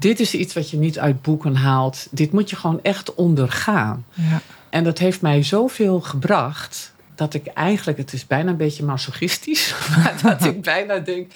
[0.00, 2.08] dit is iets wat je niet uit boeken haalt.
[2.10, 4.04] Dit moet je gewoon echt ondergaan.
[4.14, 4.40] Ja.
[4.70, 9.74] En dat heeft mij zoveel gebracht dat ik eigenlijk, het is bijna een beetje masochistisch,
[9.96, 11.32] maar dat ik bijna denk,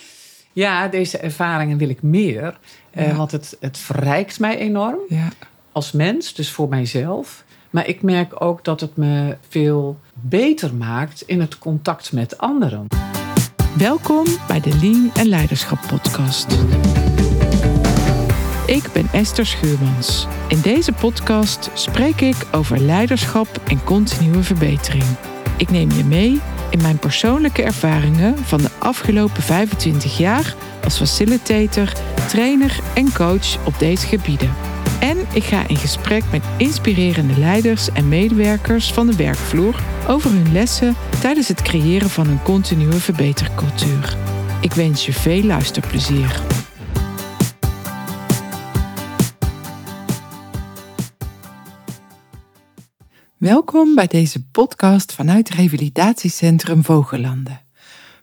[0.53, 2.59] ja, deze ervaringen wil ik meer.
[2.91, 5.29] Eh, want het, het verrijkt mij enorm ja.
[5.73, 7.45] als mens, dus voor mijzelf.
[7.71, 12.87] Maar ik merk ook dat het me veel beter maakt in het contact met anderen.
[13.79, 16.47] Welkom bij de Lean en Leiderschap Podcast.
[18.67, 20.27] Ik ben Esther Schuurmans.
[20.49, 25.05] In deze podcast spreek ik over leiderschap en continue verbetering.
[25.57, 26.41] Ik neem je mee
[26.71, 30.55] in mijn persoonlijke ervaringen van de afgelopen 25 jaar
[30.85, 31.93] als facilitator,
[32.29, 34.55] trainer en coach op deze gebieden.
[35.01, 40.53] En ik ga in gesprek met inspirerende leiders en medewerkers van de werkvloer over hun
[40.53, 44.17] lessen tijdens het creëren van een continue verbetercultuur.
[44.61, 46.43] Ik wens je veel luisterplezier.
[53.45, 57.61] Welkom bij deze podcast vanuit Revalidatiecentrum Vogelanden.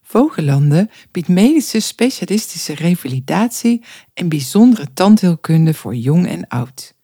[0.02, 6.95] Vogelanden biedt medische specialistische revalidatie en bijzondere tandheelkunde voor jong en oud.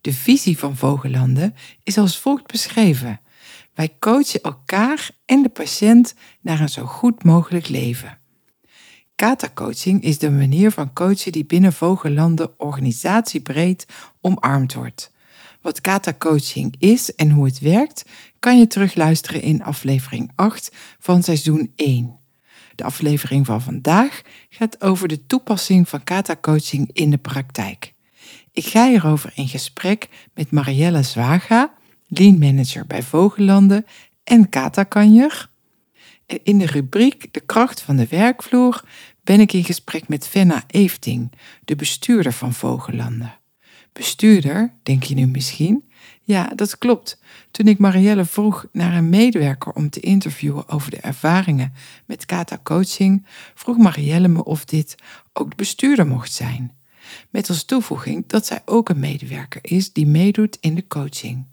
[0.00, 3.20] De visie van Vogelanden is als volgt beschreven.
[3.74, 8.18] Wij coachen elkaar en de patiënt naar een zo goed mogelijk leven.
[9.14, 13.86] Kata-coaching is de manier van coachen die binnen Vogelanden organisatiebreed
[14.20, 15.14] omarmd wordt.
[15.66, 18.04] Wat Kata Coaching is en hoe het werkt,
[18.38, 22.18] kan je terugluisteren in aflevering 8 van seizoen 1.
[22.74, 27.92] De aflevering van vandaag gaat over de toepassing van Kata Coaching in de praktijk.
[28.52, 31.74] Ik ga hierover in gesprek met Marielle Zwaga,
[32.08, 33.86] Lean Manager bij Vogellanden
[34.24, 35.50] en Kata Kanjer.
[36.42, 38.84] In de rubriek De kracht van de werkvloer
[39.24, 41.32] ben ik in gesprek met Venna Eefting,
[41.64, 43.38] de bestuurder van Vogellanden.
[43.96, 45.84] Bestuurder, denk je nu misschien?
[46.22, 47.20] Ja, dat klopt.
[47.50, 51.72] Toen ik Marielle vroeg naar een medewerker om te interviewen over de ervaringen
[52.06, 54.94] met Kata Coaching, vroeg Marielle me of dit
[55.32, 56.76] ook de bestuurder mocht zijn.
[57.30, 61.46] Met als toevoeging dat zij ook een medewerker is die meedoet in de coaching.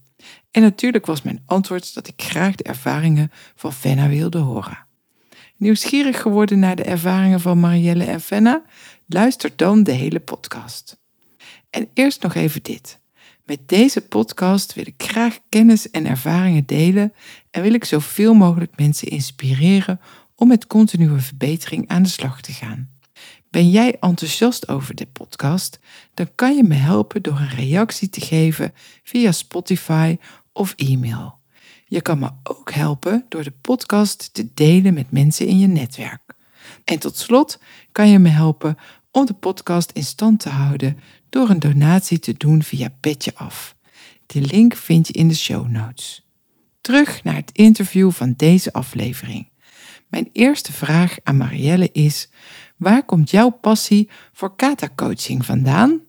[0.52, 4.86] En natuurlijk was mijn antwoord dat ik graag de ervaringen van Fenna wilde horen.
[5.58, 8.64] Nieuwsgierig geworden naar de ervaringen van Marielle en Fenna?
[9.08, 11.02] Luister dan de hele podcast.
[11.74, 13.00] En eerst nog even dit.
[13.46, 17.14] Met deze podcast wil ik graag kennis en ervaringen delen
[17.52, 20.00] en wil ik zoveel mogelijk mensen inspireren
[20.36, 22.90] om met continue verbetering aan de slag te gaan.
[23.50, 25.80] Ben jij enthousiast over de podcast?
[26.14, 28.74] Dan kan je me helpen door een reactie te geven
[29.04, 30.18] via Spotify
[30.52, 31.40] of e-mail.
[31.86, 36.22] Je kan me ook helpen door de podcast te delen met mensen in je netwerk.
[36.84, 37.60] En tot slot
[37.92, 38.78] kan je me helpen
[39.12, 40.98] om de podcast in stand te houden
[41.34, 43.76] door een donatie te doen via Petje Af.
[44.26, 46.26] De link vind je in de show notes.
[46.82, 49.50] Terug naar het interview van deze aflevering.
[50.08, 52.30] Mijn eerste vraag aan Marielle is:
[52.78, 56.02] waar komt jouw passie voor kata-coaching vandaan?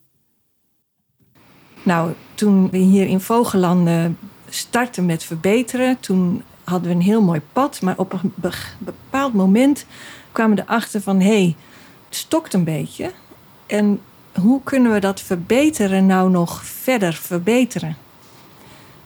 [1.82, 4.18] Nou, toen we hier in Vogelanden
[4.48, 8.32] startten met verbeteren, toen hadden we een heel mooi pad, maar op een
[8.78, 9.86] bepaald moment
[10.32, 11.56] kwamen we erachter van hé, hey,
[12.08, 13.12] het stokt een beetje.
[13.66, 14.00] En
[14.40, 17.96] hoe kunnen we dat verbeteren nou nog verder verbeteren?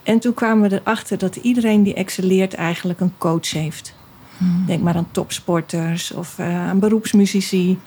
[0.03, 3.95] En toen kwamen we erachter dat iedereen die excelleert eigenlijk een coach heeft.
[4.37, 4.65] Hmm.
[4.67, 7.79] Denk maar aan topsporters of uh, aan beroepsmuzici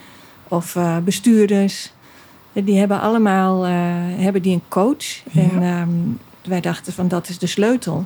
[0.47, 1.91] of uh, bestuurders.
[2.53, 3.71] Die hebben allemaal uh,
[4.17, 5.23] hebben die een coach.
[5.33, 8.05] En um, wij dachten van dat is de sleutel.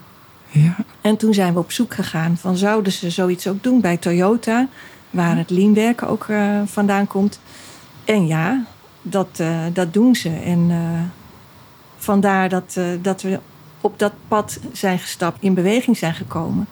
[0.50, 0.75] Ja.
[1.01, 4.68] En toen zijn we op zoek gegaan van zouden ze zoiets ook doen bij Toyota,
[5.09, 6.28] waar het leanwerken ook
[6.66, 7.40] vandaan komt.
[8.06, 8.66] En ja,
[9.08, 10.30] dat, uh, dat doen ze.
[10.30, 11.02] En uh,
[11.98, 13.40] vandaar dat, uh, dat we
[13.82, 16.68] op dat pad zijn gestapt, in beweging zijn gekomen.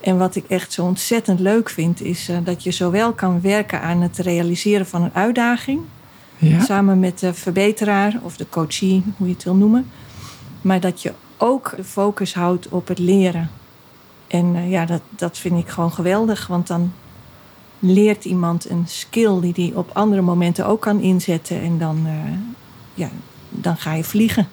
[0.00, 4.00] En wat ik echt zo ontzettend leuk vind, is dat je zowel kan werken aan
[4.00, 5.80] het realiseren van een uitdaging,
[6.38, 6.60] ja.
[6.60, 9.90] samen met de verbeteraar of de coachie, hoe je het wil noemen,
[10.60, 13.50] maar dat je ook de focus houdt op het leren.
[14.26, 16.92] En ja, dat, dat vind ik gewoon geweldig, want dan
[17.84, 21.60] leert iemand een skill die hij op andere momenten ook kan inzetten.
[21.60, 22.12] En dan, uh,
[22.94, 23.08] ja,
[23.48, 24.48] dan ga je vliegen.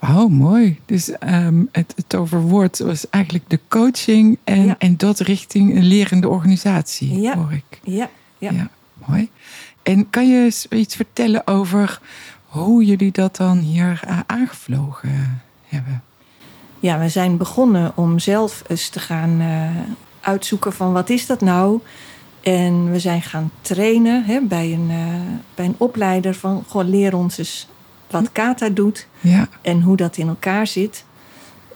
[0.00, 0.80] Oh, mooi.
[0.86, 6.28] Dus um, het, het toverwoord was eigenlijk de coaching en, en dat richting een lerende
[6.28, 7.36] organisatie, ja.
[7.36, 7.80] hoor ik.
[7.82, 8.50] Ja, ja.
[8.50, 8.70] ja.
[9.06, 9.30] Mooi.
[9.82, 12.00] En kan je eens iets vertellen over
[12.46, 16.02] hoe jullie dat dan hier uh, aangevlogen hebben?
[16.80, 19.70] Ja, we zijn begonnen om zelf eens te gaan uh,
[20.20, 21.80] uitzoeken van wat is dat nou?
[22.44, 24.96] En we zijn gaan trainen hè, bij, een, uh,
[25.54, 27.68] bij een opleider van gewoon leer ons eens
[28.10, 29.48] wat Kata doet Ja.
[29.62, 31.04] en hoe dat in elkaar zit.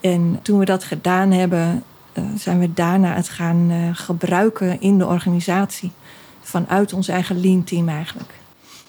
[0.01, 1.83] En toen we dat gedaan hebben,
[2.13, 5.91] eh, zijn we daarna het gaan eh, gebruiken in de organisatie.
[6.41, 8.33] Vanuit ons eigen lean team eigenlijk.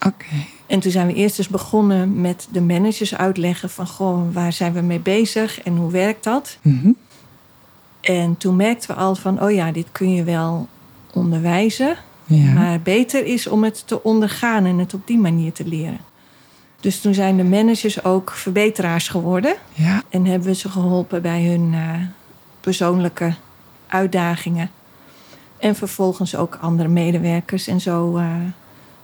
[0.06, 0.24] Oké.
[0.66, 4.72] En toen zijn we eerst eens begonnen met de managers uitleggen van goh, waar zijn
[4.72, 6.58] we mee bezig en hoe werkt dat?
[6.62, 6.90] Mhm.
[8.00, 10.68] En toen merkten we al van oh ja, dit kun je wel
[11.14, 11.96] onderwijzen,
[12.26, 12.52] Ja.
[12.52, 15.98] maar beter is om het te ondergaan en het op die manier te leren.
[16.80, 20.02] Dus toen zijn de managers ook verbeteraars geworden Ja.
[20.10, 21.94] en hebben we ze geholpen bij hun eh,
[22.60, 23.34] persoonlijke
[23.86, 24.70] uitdagingen.
[25.58, 27.66] En vervolgens ook andere medewerkers.
[27.66, 28.26] En zo, eh,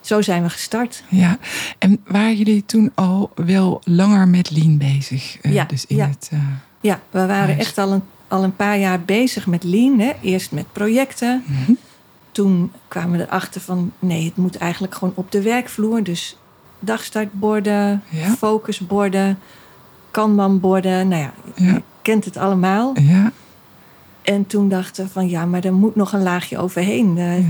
[0.01, 1.03] zo zijn we gestart.
[1.09, 1.39] Ja.
[1.79, 5.39] En waren jullie toen al wel langer met Lean bezig?
[5.41, 6.09] Eh, Ja, Dus in ja.
[6.09, 6.31] het...
[6.81, 9.99] Ja, we waren echt al een, al een paar jaar bezig met Lean.
[9.99, 10.13] Hè.
[10.23, 11.43] Eerst met projecten.
[11.47, 11.73] mhm.
[12.37, 13.93] Toen kwamen we erachter van...
[13.99, 16.03] nee, het moet eigenlijk gewoon op de werkvloer.
[16.03, 16.37] Dus
[16.79, 18.29] dagstartborden, Ja.
[18.29, 19.39] focusborden,
[20.11, 21.09] kanbanborden.
[21.09, 21.73] Nou ja, Ja.
[21.73, 22.93] je kent het allemaal.
[23.01, 23.33] Ja.
[24.23, 25.29] En toen dachten we van...
[25.29, 27.19] ja, maar er moet nog een laagje overheen.
[27.19, 27.45] Eh.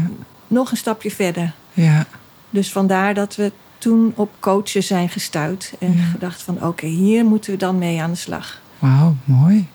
[0.47, 1.53] Nog een stapje verder.
[1.73, 2.07] Ja.
[2.51, 5.73] Dus vandaar dat we toen op coachen zijn gestuurd.
[5.79, 8.61] En gedacht van oké, hier moeten we dan mee aan de slag.
[8.79, 9.69] Wauw, mooi.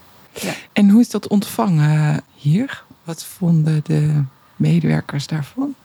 [0.73, 2.83] En hoe is dat ontvangen hier?
[3.03, 4.23] Wat vonden de
[4.61, 5.75] medewerkers daarvan?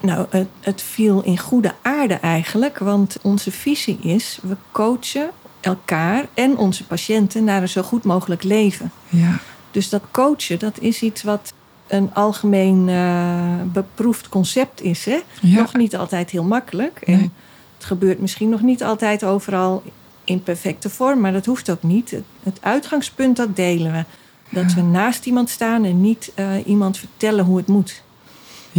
[0.00, 2.78] Nou, het, het viel in goede aarde eigenlijk.
[2.78, 5.30] Want onze visie is, we coachen
[5.60, 8.90] elkaar en onze patiënten naar een zo goed mogelijk leven.
[9.08, 9.38] Ja.
[9.70, 11.52] Dus dat coachen, dat is iets wat
[11.86, 15.04] een algemeen eh, beproefd concept is.
[15.04, 15.18] Hè?
[15.40, 15.60] Ja.
[15.60, 17.00] Nog niet altijd heel makkelijk.
[17.00, 17.30] En Nee.
[17.76, 19.82] het gebeurt misschien nog niet altijd overal
[20.24, 22.10] in perfecte vorm, maar dat hoeft ook niet.
[22.10, 24.04] Het, het uitgangspunt, dat delen we.
[24.50, 28.02] Dat we naast iemand staan en niet eh, iemand vertellen hoe het moet.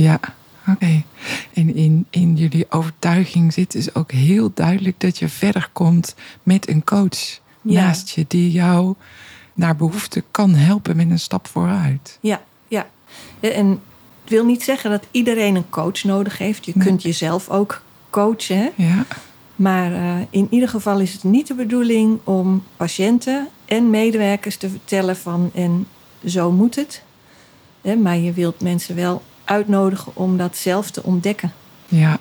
[0.02, 0.20] Ja,
[0.68, 1.04] oké.
[1.54, 6.70] En in, in jullie overtuiging zit dus ook heel duidelijk dat je verder komt met
[6.70, 7.82] een coach Ja.
[7.86, 8.94] naast je die jou
[9.54, 12.18] naar behoefte kan helpen met een stap vooruit.
[12.22, 12.88] Ja, ja.
[13.40, 13.70] En
[14.22, 16.66] het wil niet zeggen dat iedereen een coach nodig heeft.
[16.66, 16.88] Je Nee.
[16.88, 18.58] kunt jezelf ook coachen.
[18.58, 18.70] hè.
[18.76, 19.06] Ja,
[19.56, 24.70] Maar eh, in ieder geval is het niet de bedoeling om patiënten en medewerkers te
[24.70, 25.88] vertellen van en
[26.26, 27.04] zo moet het.
[27.82, 31.52] Hè, maar je wilt mensen wel uitnodigen om dat zelf te ontdekken.
[31.88, 32.20] ja.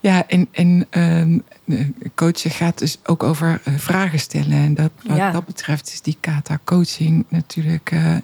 [0.00, 4.52] Ja, en, en ehm, eh, coachen gaat dus ook over eh, vragen stellen.
[4.52, 5.30] En dat, wat Ja.
[5.30, 8.14] dat betreft is die kata coaching natuurlijk eh,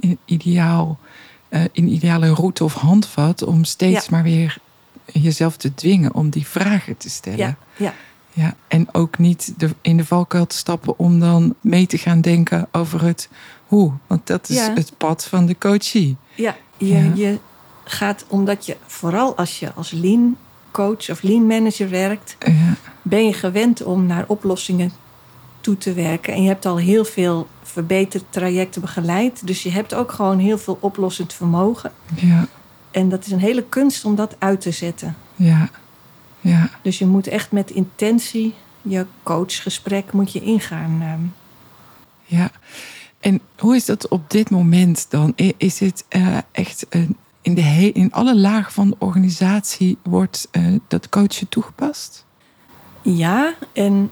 [0.00, 0.98] een ideaal,
[1.48, 4.10] eh, een ideale route of handvat om steeds Ja.
[4.10, 4.56] maar weer
[5.12, 7.38] jezelf te dwingen om die vragen te stellen.
[7.38, 7.94] Ja, ja,
[8.36, 12.20] Ja, en ook niet de, in de valkuil te stappen om dan mee te gaan
[12.20, 13.28] denken over het
[13.66, 13.92] hoe.
[14.06, 14.72] Want dat is Ja.
[14.74, 16.16] het pad van de coachie.
[16.34, 16.56] ja.
[16.76, 17.10] Je, Ja.
[17.14, 17.38] je
[17.84, 20.36] gaat omdat je, vooral als je als lean
[20.70, 24.92] coach of lean manager werkt, Ja, ben je gewend om naar oplossingen
[25.60, 26.34] toe te werken.
[26.34, 29.46] En je hebt al heel veel verbetertrajecten begeleid.
[29.46, 31.92] Dus je hebt ook gewoon heel veel oplossend vermogen.
[32.14, 32.46] ja,
[32.90, 35.16] En dat is een hele kunst om dat uit te zetten.
[35.36, 35.68] ja,
[36.44, 36.70] ja.
[36.82, 40.98] Dus je moet echt met intentie je coachgesprek moet je ingaan.
[41.02, 41.20] ehm.
[42.24, 42.50] ja.
[43.20, 45.32] En hoe is dat op dit moment dan?
[45.56, 46.86] Is het eh, echt
[47.42, 52.24] in, de he- in alle lagen van de organisatie wordt eh, dat coachen toegepast?
[53.02, 54.10] Ja, en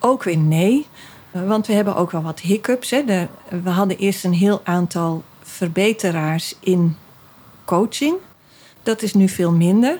[0.00, 0.86] ook weer nee.
[1.30, 2.90] Want we hebben ook wel wat hiccups.
[2.90, 3.04] Hè.
[3.04, 3.28] De-
[3.62, 6.96] we hadden eerst een heel aantal verbeteraars in
[7.64, 8.14] coaching.
[8.82, 9.98] Dat is nu veel minder.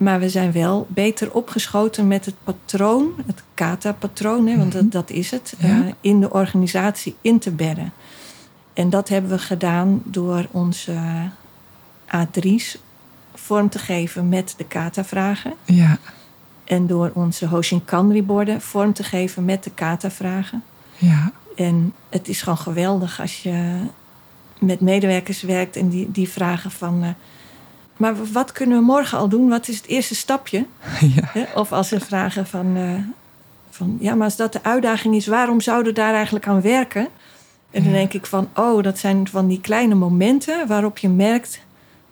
[0.00, 5.10] Maar we zijn wel beter opgeschoten met het patroon, het kata-patroon, hè, want dat, dat
[5.10, 5.68] is het, Ja.
[5.68, 7.92] eh, in de organisatie in te bedden.
[8.72, 10.94] En dat hebben we gedaan door onze
[12.16, 12.78] A3's
[13.34, 15.52] vorm te geven met de kata-vragen.
[15.64, 15.98] Ja,
[16.64, 20.62] En door onze Hoshinkanri-borden vorm te geven met de kata-vragen.
[20.96, 23.76] ja, En het is gewoon geweldig als je
[24.58, 27.02] met medewerkers werkt en die, die vragen van...
[27.02, 27.08] eh,
[28.00, 29.48] maar wat kunnen we morgen al doen?
[29.48, 30.66] Wat is het eerste stapje?
[31.16, 31.46] ja?
[31.54, 32.94] Of als ze vragen van, eh,
[33.70, 33.96] van...
[34.00, 37.08] Ja, maar als dat de uitdaging is, waarom zouden we daar eigenlijk aan werken?
[37.70, 40.66] En dan denk ik van, oh, dat zijn van die kleine momenten...
[40.66, 41.60] waarop je merkt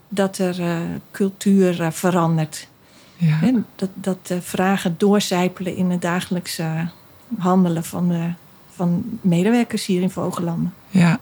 [0.09, 0.77] dat er eh,
[1.11, 2.69] cultuur eh, verandert.
[3.17, 3.39] ja.
[3.77, 6.89] Dat dat vragen doorcijpelen in het dagelijkse
[7.39, 8.35] handelen van,
[8.75, 10.75] van medewerkers hier in Vogelanden.
[10.89, 11.19] Ja.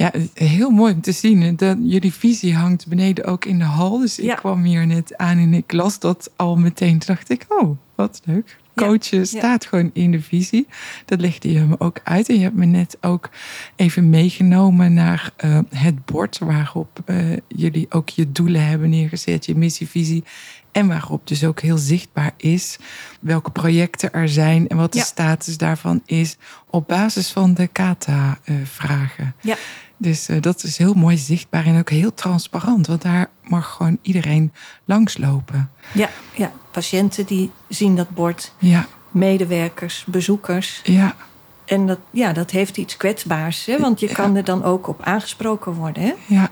[0.00, 1.56] Ja, heel mooi om te zien.
[1.56, 3.98] Dat jullie visie hangt beneden ook in de hal.
[3.98, 4.34] Dus ik Ja.
[4.34, 6.98] kwam hier net aan en ik las dat al meteen.
[6.98, 8.58] Toen dacht ik, oh, wat leuk.
[8.74, 10.66] coachen staat gewoon in de visie.
[11.04, 12.28] Dat legde je me ook uit.
[12.28, 13.30] En je hebt me net ook
[13.76, 19.56] even meegenomen naar uh, het bord waarop uh, jullie ook je doelen hebben neergezet, je
[19.56, 20.24] missie, visie.
[20.72, 22.78] En waarop dus ook heel zichtbaar is
[23.20, 26.36] welke projecten er zijn en wat de status daarvan is
[26.66, 29.34] op basis van de kata-vragen.
[29.40, 29.56] Ja.
[29.96, 33.98] Dus uh, dat is heel mooi zichtbaar en ook heel transparant, want daar mag gewoon
[34.02, 34.52] iedereen
[34.84, 35.70] langslopen.
[35.92, 36.52] Ja, ja.
[36.70, 38.52] patiënten die zien dat bord.
[38.58, 38.86] Ja.
[39.10, 40.80] Medewerkers, bezoekers.
[40.84, 41.16] Ja.
[41.64, 43.78] En dat, ja, dat heeft iets kwetsbaars, hè?
[43.78, 46.02] want je kan er dan ook op aangesproken worden.
[46.02, 46.12] Hè?
[46.26, 46.50] Ja.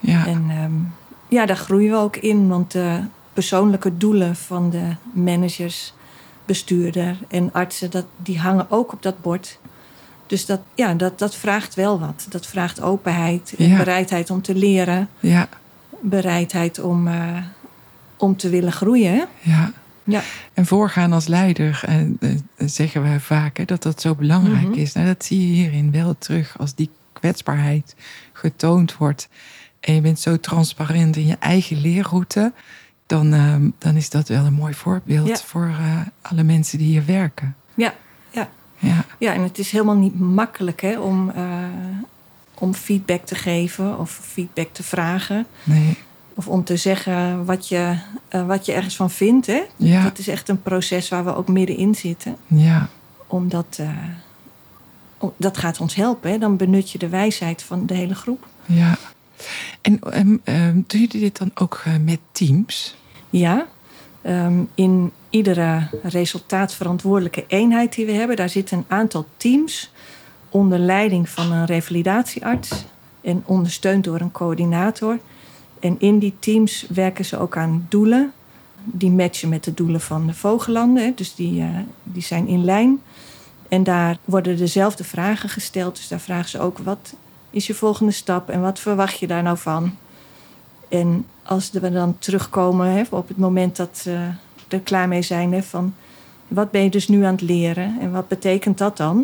[0.00, 0.26] ja.
[0.26, 0.94] En um,
[1.28, 3.00] ja, daar groeien we ook in, want de
[3.32, 5.92] persoonlijke doelen van de managers,
[6.44, 9.58] bestuurder en artsen, dat, die hangen ook op dat bord.
[10.26, 12.26] Dus dat, ja, dat, dat vraagt wel wat.
[12.28, 15.08] Dat vraagt openheid en bereidheid om te leren.
[15.20, 15.48] Ja.
[16.00, 17.36] Bereidheid om, uh,
[18.16, 19.28] om te willen groeien.
[19.40, 19.72] Ja.
[20.04, 20.22] Ja.
[20.54, 24.78] En voorgaan als leider, en, uh, zeggen we vaak hè, dat dat zo belangrijk Mhm.
[24.78, 24.92] is.
[24.92, 27.94] Nou, dat zie je hierin wel terug als die kwetsbaarheid
[28.32, 29.28] getoond wordt.
[29.80, 32.52] En je bent zo transparant in je eigen leerroute.
[33.10, 35.36] Dan, uh, dan is dat wel een mooi voorbeeld Ja.
[35.36, 37.56] voor uh, alle mensen die hier werken.
[37.74, 37.94] Ja,
[38.30, 38.48] ja.
[38.78, 41.44] Ja, Ja, en het is helemaal niet makkelijk hè, om, uh,
[42.54, 45.46] om feedback te geven of feedback te vragen.
[45.64, 45.96] nee.
[46.34, 47.96] Of om te zeggen wat je,
[48.34, 49.46] uh, wat je ergens van vindt.
[49.46, 49.62] Hè.
[49.76, 52.36] Ja, Dat is echt een proces waar we ook middenin zitten.
[52.46, 52.88] ja,
[53.26, 53.80] Omdat
[55.18, 56.30] om- dat gaat ons helpen.
[56.30, 56.38] Hè.
[56.38, 58.46] Dan benut je de wijsheid van de hele groep.
[58.66, 58.96] ja.
[59.80, 62.96] En um, um, doen jullie dit dan ook uh, met teams?
[63.30, 63.66] Ja,
[64.26, 69.92] um, in iedere resultaatverantwoordelijke eenheid die we hebben, daar zitten een aantal teams
[70.48, 72.84] onder leiding van een revalidatiearts
[73.20, 75.18] en ondersteund door een coördinator.
[75.80, 78.32] En in die teams werken ze ook aan doelen.
[78.84, 82.64] Die matchen met de doelen van de vogelanden, hè, dus die, uh, die zijn in
[82.64, 83.00] lijn.
[83.68, 85.96] En daar worden dezelfde vragen gesteld.
[85.96, 87.14] Dus daar vragen ze ook: wat
[87.50, 89.96] is je volgende stap en wat verwacht je daar nou van?
[90.88, 94.28] En als we dan terugkomen hè, op het moment dat we
[94.68, 95.94] er klaar mee zijn, hè, van
[96.48, 99.16] wat ben je dus nu aan het leren en wat betekent dat dan?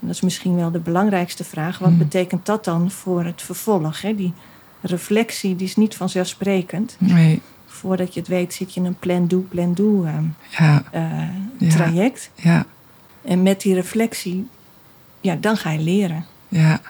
[0.00, 1.78] En dat is misschien wel de belangrijkste vraag.
[1.78, 1.98] Wat Hmm.
[1.98, 4.00] betekent dat dan voor het vervolg?
[4.02, 4.14] Hè?
[4.14, 4.32] Die
[4.80, 6.96] reflectie die is niet vanzelfsprekend.
[6.98, 10.14] Nee, Voordat je het weet zit je in een plan-do, plan-do uh,
[10.50, 11.22] ja, uh,
[11.58, 11.68] Ja.
[11.68, 12.30] traject.
[12.34, 12.64] ja,
[13.22, 14.48] En met die reflectie,
[15.20, 16.24] ja, dan ga je leren.
[16.48, 16.80] ja.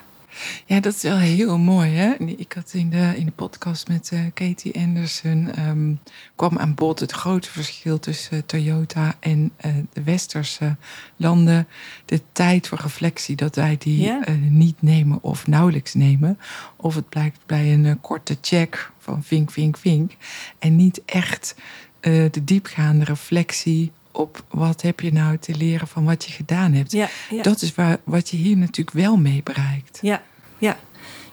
[0.67, 1.91] Ja, dat is wel heel mooi.
[1.91, 2.15] Hè?
[2.15, 6.01] Ik had in de, in de podcast met uh, Katie Anderson um,
[6.37, 10.77] kwam aan bod het grote verschil tussen uh, Toyota en uh, de westerse
[11.17, 11.69] landen.
[12.05, 14.12] De tijd voor reflectie, dat wij die
[14.49, 16.39] niet nemen of nauwelijks nemen.
[16.77, 20.12] Of het blijkt bij een korte check van vink, vink, vink.
[20.59, 21.55] En niet echt
[22.01, 26.92] de diepgaande reflectie op wat heb je nou te leren van wat je gedaan hebt.
[26.92, 27.42] Ja, ja.
[27.42, 29.99] Dat is waar, wat je hier natuurlijk wel mee bereikt.
[30.02, 30.23] Ja,
[30.59, 30.76] ja.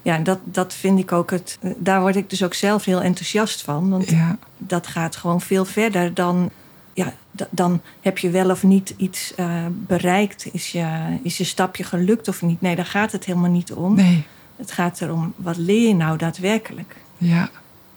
[0.01, 1.57] Ja, en dat, dat vind ik ook het.
[1.77, 3.89] Daar word ik dus ook zelf heel enthousiast van.
[3.89, 6.49] Want Ja, dat gaat gewoon veel verder dan.
[6.93, 7.13] Ja,
[7.49, 10.47] dan heb je wel of niet iets eh, bereikt.
[10.51, 12.61] Is je, is je stapje gelukt of niet?
[12.61, 13.95] Nee, daar gaat het helemaal niet om.
[13.95, 16.95] nee, Het gaat erom, wat leer je nou daadwerkelijk?
[17.17, 17.49] ja,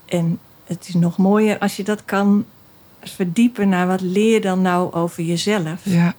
[0.07, 2.45] En het is nog mooier als je dat kan
[3.05, 5.81] verdiepen naar wat leer dan nou over jezelf.
[5.83, 6.15] ja.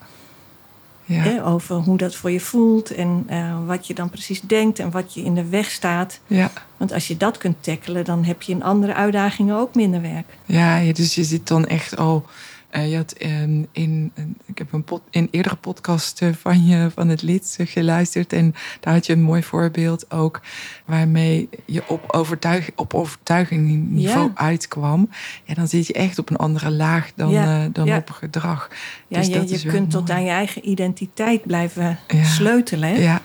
[1.06, 4.80] Ja, Hè, over hoe dat voor je voelt en eh, wat je dan precies denkt
[4.80, 6.20] en wat je in de weg staat.
[6.28, 6.52] ja.
[6.78, 10.26] Want als je dat kunt tackelen, dan heb je in andere uitdagingen ook minder werk.
[10.46, 12.26] Ja, dus je zit dan echt al.
[12.74, 14.12] Eh, je had ehm, in,
[14.46, 18.34] ik heb een, pod, een eerdere podcast eh, van je van het lid eh, geluisterd.
[18.34, 20.42] En daar had je een mooi voorbeeld ook.
[20.86, 24.32] Waarmee je op, overtuig, op overtuigingsniveau Ja.
[24.36, 25.10] uitkwam.
[25.44, 27.98] Ja, dan zit je echt op een andere laag dan, Ja, dan ja.
[27.98, 28.70] op gedrag.
[29.08, 32.90] Ja, Dus je dat je kunt tot aan je eigen identiteit blijven sleutelen.
[32.90, 32.96] Hè?
[32.96, 33.22] Ja,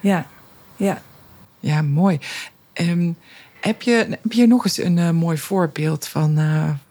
[0.00, 0.26] Ja.
[0.76, 1.02] ja.
[1.60, 2.18] ja, mooi.
[2.72, 3.12] Ehm,
[3.60, 6.38] heb, je, heb je nog eens een mooi voorbeeld van,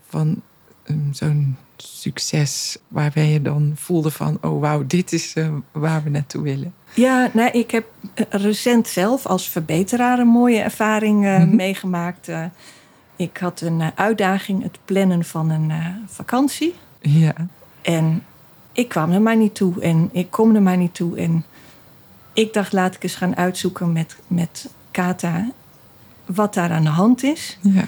[0.09, 0.41] van
[0.83, 6.09] ehm, zo'n succes waarbij je dan voelde van, oh wauw, dit is eh, waar we
[6.09, 6.73] naartoe willen?
[6.93, 11.55] Ja, nou, ik heb eh, recent zelf als verbeteraar een mooie ervaring eh, Mhm.
[11.55, 12.29] meegemaakt.
[13.15, 15.71] Ik had een uitdaging, het plannen van een
[16.07, 16.75] vakantie.
[17.01, 17.33] Ja,
[17.81, 18.23] En
[18.71, 21.17] ik kwam er maar niet toe en ik kom er maar niet toe.
[21.17, 21.45] En
[22.33, 25.49] ik dacht, laat ik eens gaan uitzoeken met, met Kata
[26.25, 27.57] wat daar aan de hand is.
[27.61, 27.87] ja,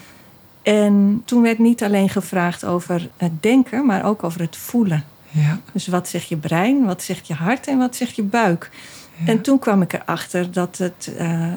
[0.68, 5.04] En toen werd niet alleen gevraagd over het denken, maar ook over het voelen.
[5.30, 8.70] ja, Dus wat zegt je brein, wat zegt je hart en wat zegt je buik?
[9.18, 9.32] ja.
[9.32, 11.54] En toen kwam ik erachter dat het eh,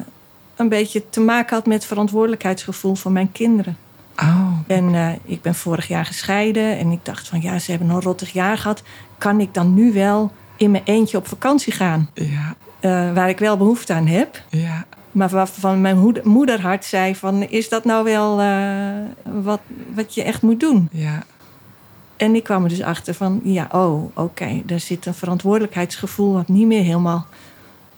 [0.55, 3.77] een beetje te maken had met verantwoordelijkheidsgevoel van mijn kinderen.
[4.17, 4.57] Oh.
[4.67, 8.01] En uh, ik ben vorig jaar gescheiden en ik dacht van ja, ze hebben een
[8.01, 8.83] rottig jaar gehad.
[9.17, 12.09] Kan ik dan nu wel in mijn eentje op vakantie gaan?
[12.13, 12.55] Ja.
[12.81, 14.43] Uh, waar ik wel behoefte aan heb.
[14.49, 14.85] Ja.
[15.11, 17.43] Maar waarvan mijn moederhart zei van...
[17.43, 19.59] is dat nou wel uh, wat,
[19.93, 20.89] wat je echt moet doen?
[20.91, 21.23] Ja.
[22.17, 23.41] En ik kwam er dus achter van...
[23.43, 26.33] ja, oh, oké, okay, daar zit een verantwoordelijkheidsgevoel...
[26.33, 27.27] wat niet meer helemaal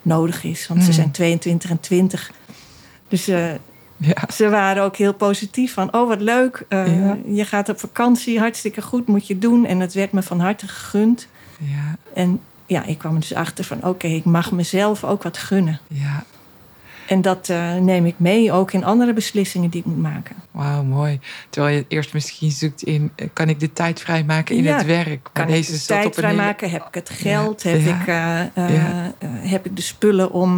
[0.01, 0.67] nodig is.
[0.67, 0.95] Want ze hmm.
[0.95, 2.31] zijn 22 en 20.
[3.07, 3.51] Dus uh,
[3.97, 4.15] ja.
[4.33, 5.93] ze waren ook heel positief van...
[5.93, 7.17] oh, wat leuk, uh, ja.
[7.25, 9.65] je gaat op vakantie, hartstikke goed, moet je doen.
[9.65, 11.27] En het werd me van harte gegund.
[11.59, 11.95] Ja.
[12.13, 13.83] En ja, ik kwam er dus achter van...
[13.83, 15.79] oké, ik mag mezelf ook wat gunnen.
[15.87, 16.23] Ja.
[17.07, 20.35] En dat uh, neem ik mee ook in andere beslissingen die ik moet maken.
[20.51, 21.19] Wauw, mooi.
[21.49, 25.29] Terwijl je eerst misschien zoekt in, eh, kan ik de tijd vrijmaken in het werk?
[25.31, 26.69] Kan deze ik de tijd vrijmaken?
[26.69, 27.63] Heb ik het geld?
[27.63, 28.41] Heb, Ik, uh,
[29.25, 30.57] heb ik de spullen om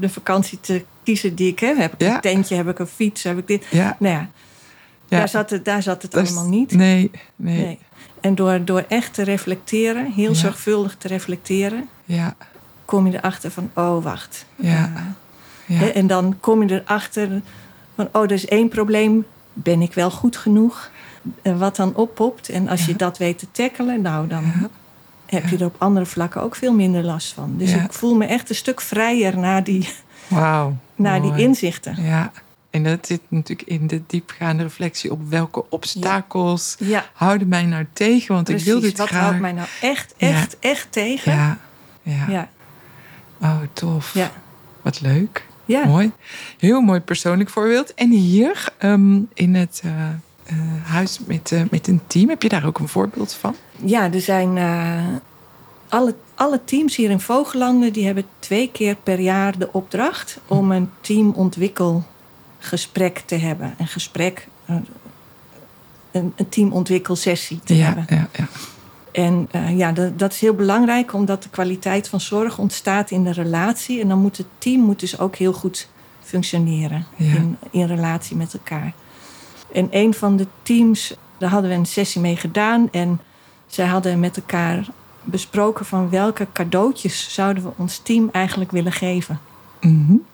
[0.00, 1.76] de vakantie te kiezen die ik heb?
[1.76, 2.56] Heb ik een tentje?
[2.56, 3.22] Heb ik een fiets?
[3.22, 3.66] Heb ik dit?
[3.70, 3.96] Ja.
[3.98, 4.28] Nou ja,
[5.08, 6.72] Daar, zat het, daar zat het allemaal niet.
[6.72, 7.64] Nee, nee.
[7.64, 7.78] nee.
[8.20, 11.88] En door, door echt te reflecteren, heel zorgvuldig te reflecteren...
[12.04, 12.36] Ja.
[12.84, 14.46] kom je erachter van, oh, wacht.
[14.56, 15.14] Ja
[15.66, 15.92] ja.
[15.92, 17.42] En dan kom je erachter
[17.94, 19.26] van, oh, er is één probleem.
[19.52, 20.90] Ben ik wel goed genoeg?
[21.42, 22.48] Wat dan oppopt.
[22.48, 24.52] En als je dat weet te tackelen, nou, dan
[25.26, 27.54] heb je er op andere vlakken ook veel minder last van.
[27.56, 29.88] Dus ik voel me echt een stuk vrijer na die,
[30.28, 32.02] wow, na die inzichten.
[32.02, 32.32] Ja.
[32.70, 36.76] En dat zit natuurlijk in de diepgaande reflectie op welke obstakels
[37.12, 38.34] houden mij nou tegen.
[38.34, 39.20] Want ik wil dit wat graag.
[39.20, 41.32] Wat houdt mij nou echt, echt, echt tegen?
[41.32, 41.58] Ja.
[42.28, 42.48] ja.
[43.40, 44.14] Oh, tof.
[44.14, 44.30] Ja.
[44.82, 45.46] Wat leuk.
[45.66, 45.84] Ja.
[45.84, 46.12] Mooi.
[46.58, 47.94] Heel mooi persoonlijk voorbeeld.
[47.94, 50.08] En hier um, in het uh, uh,
[50.84, 53.54] huis met, uh, met een team, heb je daar ook een voorbeeld van?
[53.84, 54.58] Ja, er zijn
[55.88, 60.72] alle, alle teams hier in Vogelanden, die hebben twee keer per jaar de opdracht om
[60.72, 63.74] een teamontwikkelgesprek te hebben.
[63.78, 64.86] Een gesprek, een,
[66.10, 68.06] een teamontwikkelsessie te hebben.
[68.08, 68.48] Ja, ja.
[69.16, 73.24] En uh, ja, dat, dat, is heel belangrijk, omdat de kwaliteit van zorg ontstaat in
[73.24, 74.00] de relatie.
[74.00, 75.88] En dan moet het team moet dus ook heel goed
[76.20, 78.92] functioneren in, in relatie met elkaar.
[79.72, 82.88] En een van de teams, daar hadden we een sessie mee gedaan.
[82.90, 83.20] En
[83.66, 84.86] zij hadden met elkaar
[85.22, 89.40] besproken van welke cadeautjes zouden we ons team eigenlijk willen geven.
[89.80, 90.24] Mm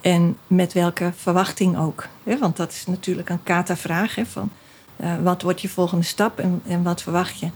[0.00, 2.06] En met welke verwachting ook.
[2.22, 4.16] Want dat is natuurlijk een kata-vraag.
[4.22, 4.50] Van,
[4.96, 7.48] uh, wat wordt je volgende stap en, en wat verwacht je?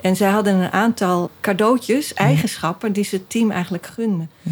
[0.00, 4.30] En zij hadden een aantal cadeautjes, eigenschappen, die ze het team eigenlijk gunden.
[4.42, 4.50] Ja.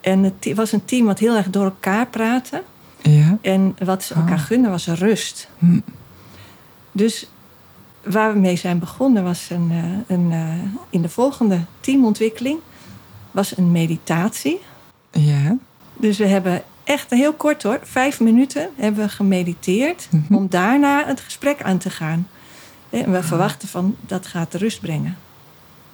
[0.00, 2.62] En het was een team wat heel erg door elkaar praatte.
[3.02, 3.38] Ja.
[3.40, 4.44] En wat ze elkaar oh.
[4.44, 5.48] gunden was rust.
[5.58, 5.80] Hm.
[6.92, 7.28] Dus
[8.02, 10.54] waar we mee zijn begonnen was een, eh, een, uh,
[10.90, 12.58] in de volgende teamontwikkeling
[13.30, 14.60] was een meditatie.
[15.10, 15.56] Ja.
[15.96, 20.34] Dus we hebben echt heel kort hoor, vijf minuten hebben we gemediteerd mhm.
[20.34, 22.28] om daarna het gesprek aan te gaan.
[23.02, 25.16] En we verwachten van dat gaat rust brengen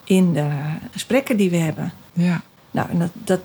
[0.04, 0.48] in de
[0.90, 1.92] gesprekken die we hebben.
[2.12, 2.40] Ja.
[2.70, 3.40] Nou, en dat, dat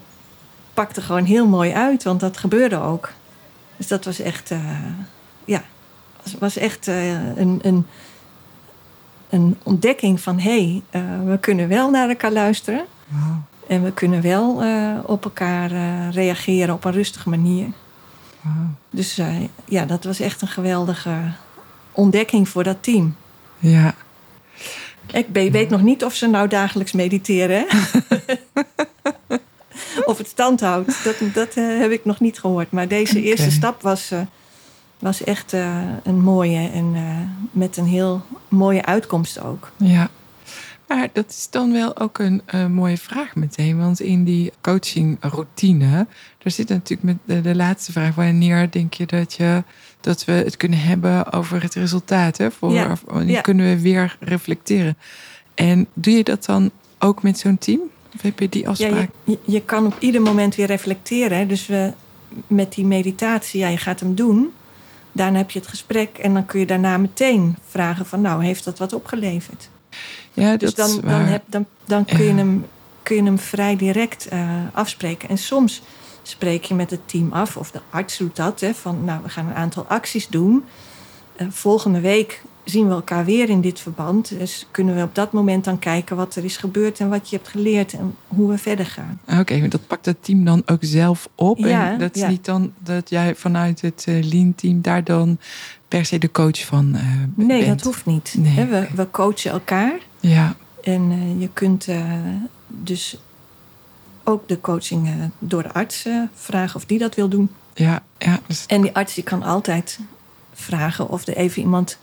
[0.74, 3.12] pakte gewoon heel mooi uit, want dat gebeurde ook.
[3.78, 4.60] Dus dat was echt, uh,
[5.46, 5.63] ja,
[6.24, 7.86] was, was echt uh, een, een,
[9.30, 12.86] een ontdekking van hé, hey, uh, we kunnen wel naar elkaar luisteren.
[13.08, 13.36] Wow.
[13.68, 14.63] En we kunnen wel
[15.06, 15.70] op elkaar
[16.10, 17.68] reageren op een rustige manier.
[18.41, 18.54] Wow.
[18.89, 19.20] Dus
[19.65, 21.15] ja, dat was echt een geweldige
[21.91, 23.15] ontdekking voor dat team.
[23.69, 23.95] Ja.
[25.12, 27.65] Ik weet nog niet of ze nou dagelijks mediteren.
[30.06, 31.04] of het stand houdt.
[31.04, 32.71] Dat, dat uh, heb ik nog niet gehoord.
[32.71, 34.19] Maar deze eerste stap was, uh,
[34.99, 36.69] was echt uh, een mooie.
[36.69, 36.95] En
[37.51, 39.71] met een heel mooie uitkomst ook.
[39.78, 40.10] Ja.
[40.88, 42.41] Maar dat is dan wel ook een
[42.74, 43.78] mooie vraag meteen.
[43.78, 49.06] Want in die coachingroutine, daar zit natuurlijk met de, de laatste vraag: wanneer denk je
[49.06, 49.63] dat je
[50.06, 52.38] dat we het kunnen hebben over het resultaat.
[52.38, 52.52] Hè?
[52.52, 52.98] Voor, ja.
[53.06, 54.98] Wanneer kunnen we weer reflecteren.
[55.54, 57.80] En doe je dat dan ook met zo'n team?
[58.15, 59.10] Of heb je die afspraak?
[59.24, 61.48] Ja, je, je, kan op ieder moment weer reflecteren.
[61.48, 61.93] Dus we,
[62.48, 64.52] met die meditatie, ja, je gaat hem doen.
[65.12, 68.21] Daarna heb je het gesprek en dan kun je daarna meteen vragen van...
[68.21, 69.69] nou, heeft dat wat opgeleverd?
[70.34, 72.65] Ja, dus dan, dan, heb, dan, dan kun, je hem,
[73.03, 75.29] kun je hem vrij direct uh, afspreken.
[75.29, 75.81] En soms
[76.23, 79.29] spreek je met het team af, of de arts doet dat, hè, van nou, we
[79.29, 80.63] gaan een aantal acties doen.
[81.38, 84.39] Uh, volgende week zien we elkaar weer in dit verband.
[84.39, 87.36] Dus kunnen we op dat moment dan kijken wat er is gebeurd en wat je
[87.36, 89.19] hebt geleerd en hoe we verder gaan.
[89.27, 91.58] Oké, okay, dat pakt het team dan ook zelf op.
[91.58, 95.38] Ja, en dat is niet dan dat jij vanuit het uh, Lean-team daar dan
[95.88, 97.02] per se de coach van uh,
[97.36, 98.36] Nee, dat hoeft niet.
[98.38, 100.00] Nee, we, we coachen elkaar.
[100.19, 100.56] Ja.
[100.84, 101.88] En je kunt
[102.67, 103.17] dus
[104.26, 107.50] ook de coaching eh, door de arts eh, vragen of die dat wil doen.
[107.74, 108.39] Ja, ja.
[108.48, 108.65] Dus...
[108.65, 110.00] En die arts die kan altijd
[110.54, 111.98] vragen of er even iemand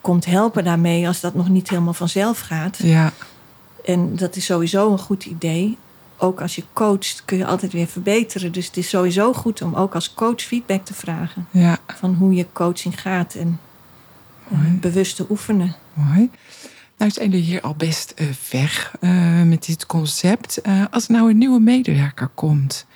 [0.00, 2.78] komt helpen daarmee als dat nog niet helemaal vanzelf gaat.
[2.82, 3.12] Ja.
[3.84, 5.78] En dat is sowieso een goed idee.
[6.24, 8.52] Ook als je coacht kun je altijd weer verbeteren.
[8.52, 11.46] Dus het is sowieso goed om ook als coach feedback te vragen.
[11.50, 11.78] Ja.
[11.86, 13.60] Van hoe je coaching gaat en
[14.52, 15.74] uh, bewust te oefenen.
[15.92, 16.30] Mooi.
[16.98, 20.60] Nou zijn jullie hier al best uh, ver uh, met dit concept.
[20.90, 22.86] als er nou een nieuwe medewerker komt,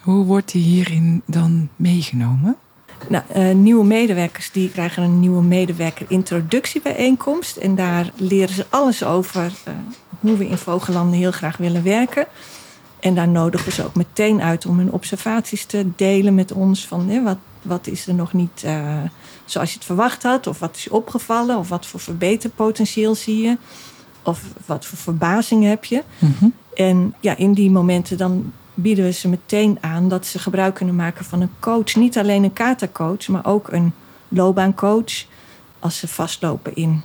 [0.00, 2.56] hoe wordt die hierin dan meegenomen?
[3.08, 7.56] Nou, uh, nieuwe medewerkers die krijgen een nieuwe medewerker introductiebijeenkomst.
[7.56, 9.74] En daar leren ze alles over uh,
[10.22, 12.26] hoe we in Vogelanden heel graag willen werken.
[13.00, 16.86] En daar nodigen ze ook meteen uit om hun observaties te delen met ons.
[16.86, 18.96] Van hè, wat, wat is er nog niet uh,
[19.44, 20.46] zoals je het verwacht had?
[20.46, 21.58] Of wat is je opgevallen?
[21.58, 23.56] Of wat voor verbeterpotentieel zie je?
[24.22, 26.02] Of wat voor verbazing heb je?
[26.18, 26.52] Mm -hmm.
[26.74, 30.96] En ja, in die momenten dan bieden we ze meteen aan dat ze gebruik kunnen
[30.96, 31.94] maken van een coach.
[31.94, 33.92] Niet alleen een kata-coach, maar ook een
[34.28, 35.24] loopbaancoach.
[35.78, 37.02] Als ze vastlopen in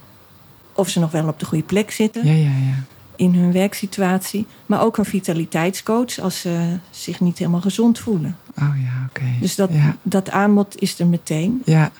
[0.73, 2.25] of ze nog wel op de goede plek zitten.
[2.25, 2.83] Ja, ja, ja.
[3.17, 4.45] In hun werksituatie.
[4.65, 8.37] Maar ook een vitaliteitscoach als ze zich niet helemaal gezond voelen.
[8.59, 9.19] Oh ja, oké.
[9.19, 9.37] Okay.
[9.41, 9.95] Dus dat, ja.
[10.01, 11.61] dat aanbod is er meteen.
[11.65, 11.91] Ja,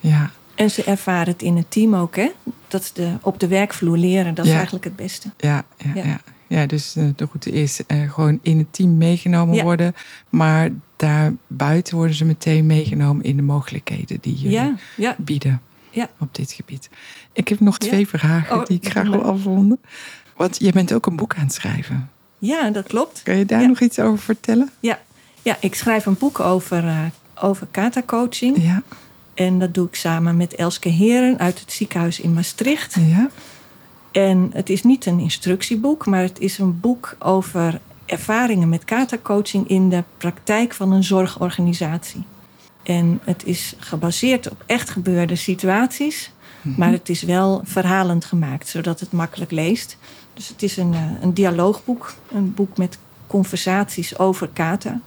[0.00, 0.30] ja.
[0.54, 2.30] En ze ervaren het in het team ook, hè?
[2.68, 5.28] Dat de, op de werkvloer leren, dat is eigenlijk het beste.
[5.36, 6.04] Ja, ja, Ja.
[6.04, 6.20] ja.
[6.46, 6.66] ja.
[6.66, 9.94] dus eh, de route is eh, gewoon in het team meegenomen worden.
[10.28, 14.74] Maar daarbuiten worden ze meteen meegenomen in de mogelijkheden die jullie
[15.16, 16.08] bieden Ja.
[16.18, 16.90] op dit gebied.
[17.32, 19.78] Ik heb nog twee vragen Oh, die ik graag wil afronden.
[20.36, 22.10] Want je bent ook een boek aan het schrijven.
[22.38, 23.22] ja, dat klopt.
[23.22, 23.66] Kan je daar Ja.
[23.66, 24.70] nog iets over vertellen?
[24.80, 24.98] Ja,
[25.42, 26.98] ja ik schrijf een boek over, eh
[27.42, 28.62] over kata-coaching.
[28.62, 28.82] Ja,
[29.34, 32.94] En dat doe ik samen met Elske Heren uit het ziekenhuis in Maastricht.
[33.00, 33.28] ja,
[34.12, 39.68] En het is niet een instructieboek, maar het is een boek over ervaringen met kata-coaching
[39.68, 42.22] in de praktijk van een zorgorganisatie.
[42.82, 46.30] En het is gebaseerd op echt gebeurde situaties,
[46.62, 46.78] Mhm.
[46.80, 49.96] maar het is wel verhalend gemaakt, zodat het makkelijk leest.
[50.34, 55.00] Dus het is een, eh, een dialoogboek, een boek met conversaties over kata.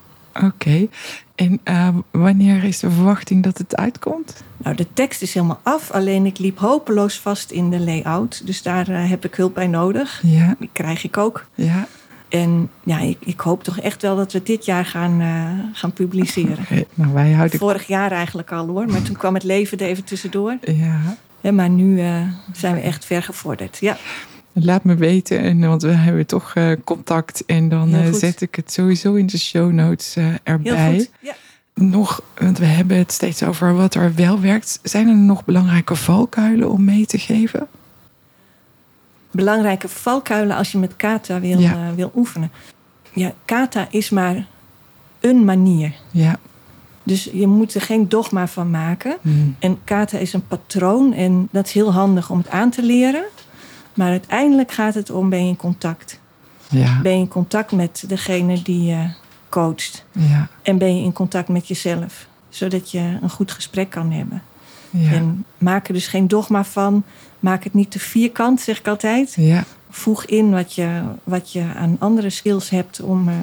[0.44, 0.88] oké.
[1.36, 4.44] En eh, wanneer is de verwachting dat het uitkomt?
[4.58, 8.42] Nou, de tekst is helemaal af, alleen ik liep hopeloos vast in de layout.
[8.46, 10.22] Dus daar eh, heb ik hulp bij nodig.
[10.24, 11.46] Ja, Die krijg ik ook.
[11.56, 11.88] ja.
[12.30, 15.22] En ja, ik, ik hoop toch echt wel dat we dit jaar gaan,
[15.74, 16.66] gaan publiceren.
[16.94, 17.60] Nou, wij houden...
[17.60, 20.58] Vorig jaar eigenlijk al hoor, maar toen kwam het leven er even tussendoor.
[21.42, 21.98] Ja, maar nu
[22.52, 23.78] zijn we echt ver gevorderd.
[23.78, 23.98] Ja,
[24.60, 27.46] Laat me weten, en, want we hebben toch eh, contact.
[27.46, 30.94] En dan eh, zet ik het sowieso in de show notes eh, heel erbij.
[30.98, 31.10] goed.
[31.20, 31.36] Ja.
[31.74, 34.80] Nog, want we hebben het steeds over wat er wel werkt.
[34.84, 37.68] Zijn er nog belangrijke valkuilen om mee te geven?
[39.32, 41.94] Belangrijke valkuilen als je met kata wil, Ja.
[41.96, 42.52] wil oefenen.
[43.14, 44.48] Ja, kata is maar
[45.20, 45.94] een manier.
[46.12, 46.40] Ja.
[47.04, 49.18] Dus je moet er geen dogma van maken.
[49.22, 49.56] Hmm.
[49.60, 53.24] En kata is een patroon en dat is heel handig om het aan te leren.
[53.98, 56.20] Maar uiteindelijk gaat het om, ben je in contact?
[56.70, 57.00] Ja.
[57.02, 59.10] Ben je in contact met degene die je
[59.50, 60.06] coacht?
[60.12, 60.48] Ja.
[60.62, 62.28] En ben je in contact met jezelf?
[62.50, 64.42] Zodat je een goed gesprek kan hebben.
[64.90, 65.12] Ja.
[65.12, 67.04] En maak er dus geen dogma van.
[67.40, 69.34] Maak het niet te vierkant, zeg ik altijd.
[69.36, 69.64] Ja.
[69.90, 73.36] Voeg in wat je, wat je aan andere skills hebt om, eh,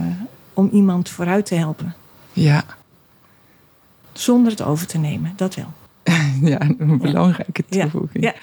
[0.52, 1.94] om iemand vooruit te helpen.
[2.32, 2.64] Ja.
[4.12, 5.72] Zonder het over te nemen, dat wel.
[6.52, 8.24] ja, een belangrijke toevoeging.
[8.24, 8.34] Ja.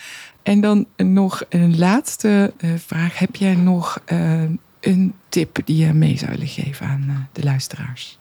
[0.43, 3.19] En dan nog een laatste eh, vraag.
[3.19, 4.41] Heb jij nog eh,
[4.79, 8.17] een tip die je mee zou willen geven aan eh, de luisteraars?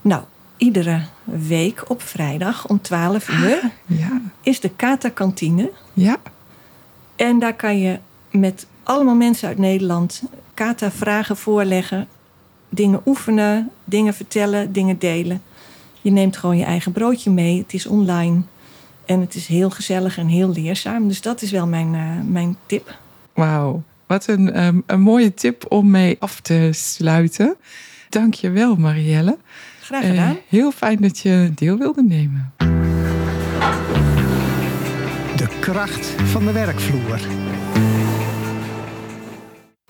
[0.00, 0.22] Nou,
[0.56, 4.20] iedere week op vrijdag om 12 uur Ja.
[4.42, 5.70] is de Kata Kantine.
[5.92, 6.16] Ja.
[7.16, 7.98] En daar kan je
[8.30, 10.22] met allemaal mensen uit Nederland
[10.54, 12.08] Kata vragen voorleggen,
[12.68, 15.42] dingen oefenen, dingen vertellen, dingen delen.
[16.00, 17.58] Je neemt gewoon je eigen broodje mee.
[17.58, 18.42] Het is online
[19.06, 21.08] en het is heel gezellig en heel leerzaam.
[21.08, 22.98] Dus dat is wel mijn, eh, mijn tip.
[23.34, 23.82] Wauw.
[24.06, 27.56] Wat een, ehm, een mooie tip om mee af te sluiten.
[28.08, 29.38] Dank je wel, Marielle.
[29.80, 30.36] Graag Eh, gedaan.
[30.48, 32.52] heel fijn dat je deel wilde nemen.
[35.36, 37.20] De kracht van de werkvloer.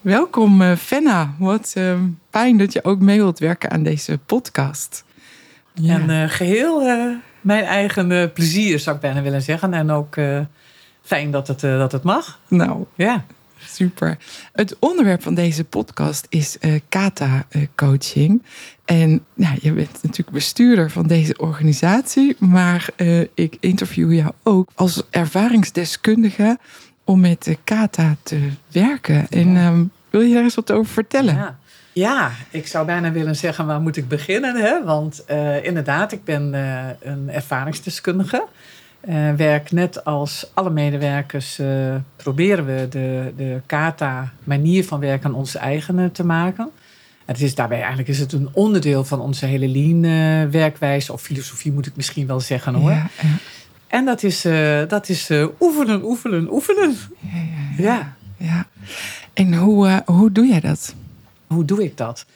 [0.01, 1.35] Welkom, eh, Fenna.
[1.39, 5.05] Wat ehm, fijn dat je ook mee wilt werken aan deze podcast.
[5.75, 5.95] Ja.
[6.01, 7.07] En eh, geheel eh,
[7.45, 9.75] mijn eigen eh, plezier, zou ik bijna willen zeggen.
[9.75, 10.41] En ook eh,
[11.03, 12.39] fijn dat het, eh, dat het mag.
[12.49, 13.25] nou, Ja.
[13.67, 14.19] Super.
[14.53, 18.43] Het onderwerp van deze podcast is eh, kata-coaching.
[18.85, 22.89] en nou, je bent natuurlijk bestuurder van deze organisatie, maar
[23.35, 26.59] ik interview jou ook als ervaringsdeskundige
[27.05, 29.27] om met kata te werken.
[29.31, 31.35] En ehm, wil je daar eens wat over vertellen?
[31.35, 31.59] Ja.
[31.95, 34.57] Ja, ik zou bijna willen zeggen, waar moet ik beginnen?
[34.57, 34.85] Hè?
[34.85, 38.47] Want uh, inderdaad, ik ben uh, een ervaringsdeskundige.
[39.09, 41.61] Uh, werk net als alle medewerkers,
[42.17, 46.71] proberen we de, de kata-manier van werken aan onze eigen te maken.
[47.25, 51.87] Het is daarbij eigenlijk is het een onderdeel van onze hele lean-werkwijze, of filosofie moet
[51.87, 52.91] ik misschien wel zeggen hoor.
[52.91, 53.29] Ja, ja.
[53.87, 54.43] En dat is,
[54.89, 55.31] dat is
[55.61, 56.97] oefenen, oefenen, oefenen.
[57.77, 58.67] Ja, ja, ja.
[59.33, 60.95] En hoe, hoe doe jij dat?
[61.55, 62.27] Hoe doe ik dat?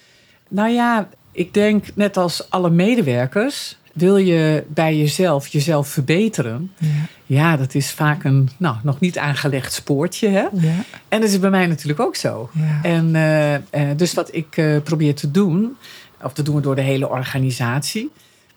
[0.48, 6.72] Nou ja, ik denk net als alle medewerkers, wil je bij jezelf jezelf verbeteren?
[6.78, 6.88] Ja,
[7.26, 10.28] ja dat is vaak een nou, nog niet aangelegd spoortje.
[10.28, 10.46] Hè?
[10.52, 10.84] Ja.
[11.08, 12.50] En dat is bij mij natuurlijk ook zo.
[12.52, 12.80] Ja.
[12.82, 15.76] En uh, uh, dus wat ik uh, probeer te doen,
[16.22, 18.10] of dat doen we door de hele organisatie.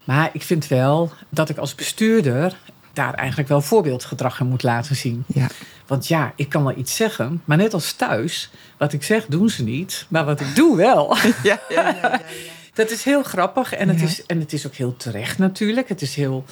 [0.04, 2.58] Maar ik vind wel dat ik als bestuurder
[2.94, 5.24] daar eigenlijk wel voorbeeldgedrag in moet laten zien.
[5.28, 5.48] Ja.
[5.88, 9.50] Want ja, ik kan wel iets zeggen, maar net als thuis, wat ik zeg doen
[9.50, 11.16] ze niet, maar wat ik doe wel.
[11.18, 12.22] Ja, ja, ja, ja
[12.74, 15.90] Dat is heel grappig en het, is, en het is ook heel terecht natuurlijk.
[15.90, 16.46] Het is heel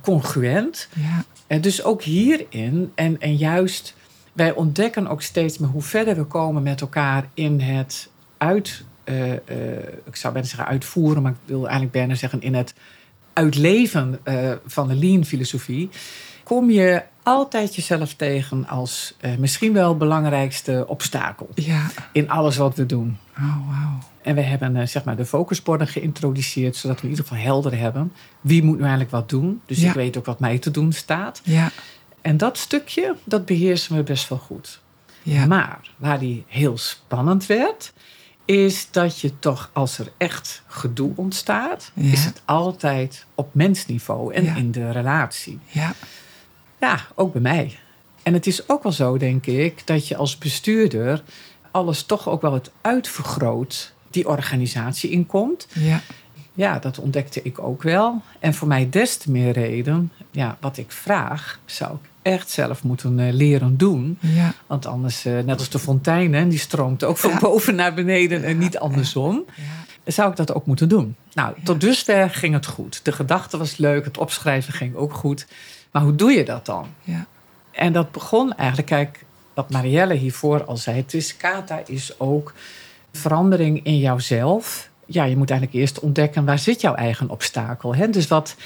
[0.00, 0.88] congruent.
[0.94, 1.24] Ja.
[1.46, 3.94] En dus ook hierin, en, en juist,
[4.32, 9.30] wij ontdekken ook steeds meer hoe verder we komen met elkaar in het uit, uh,
[9.30, 9.36] uh,
[10.04, 12.74] ik zou bijna zeggen uitvoeren, maar ik wil eigenlijk bijna zeggen in het
[13.38, 15.88] uitleven uh, van de lean-filosofie,
[16.42, 21.86] kom je altijd jezelf tegen als uh, misschien wel belangrijkste obstakel ja.
[22.12, 23.18] in alles wat we doen.
[23.38, 24.02] Oh, wow.
[24.22, 27.78] En we hebben uh, zeg maar de focusborden geïntroduceerd, zodat we in ieder geval helder
[27.78, 29.60] hebben wie moet nu eigenlijk wat doen.
[29.66, 29.88] Dus ja.
[29.88, 31.40] ik weet ook wat mij te doen staat.
[31.44, 31.70] Ja.
[32.20, 34.80] En dat stukje, dat beheersen we best wel goed.
[35.22, 35.46] Ja.
[35.46, 37.92] Maar waar die heel spannend werd,
[38.48, 44.56] is dat je toch, als er echt gedoe ontstaat, is het altijd op mensniveau en
[44.56, 45.58] in de relatie.
[45.66, 45.94] Ja.
[46.80, 47.78] ja, ook bij mij.
[48.22, 51.22] En het is ook wel zo, denk ik, dat je als bestuurder
[51.70, 55.66] alles toch ook wel het uitvergroot die organisatie inkomt.
[55.72, 56.00] Ja.
[56.54, 58.22] Ja, dat ontdekte ik ook wel.
[58.38, 62.82] En voor mij des te meer reden, ja, wat ik vraag, zou ik echt zelf
[62.82, 64.18] moeten uh, leren doen.
[64.20, 64.54] Ja.
[64.66, 68.44] Want anders, uh, net als de fontein, hè, die stroomt ook van boven naar beneden
[68.44, 69.44] en niet andersom.
[70.04, 71.16] Zou ik dat ook moeten doen?
[71.32, 73.00] Nou, tot dusver ging het goed.
[73.02, 75.46] De gedachte was leuk, het opschrijven ging ook goed.
[75.90, 76.86] Maar hoe doe je dat dan?
[77.02, 77.26] Ja.
[77.70, 80.96] En dat begon eigenlijk, kijk, wat Marielle hiervoor al zei.
[80.96, 82.52] Het is, kata is ook
[83.12, 84.88] verandering in jouzelf.
[85.06, 87.94] Ja, je moet eigenlijk eerst ontdekken waar zit jouw eigen obstakel.
[87.94, 88.10] Hè?
[88.10, 88.56] Dus wat,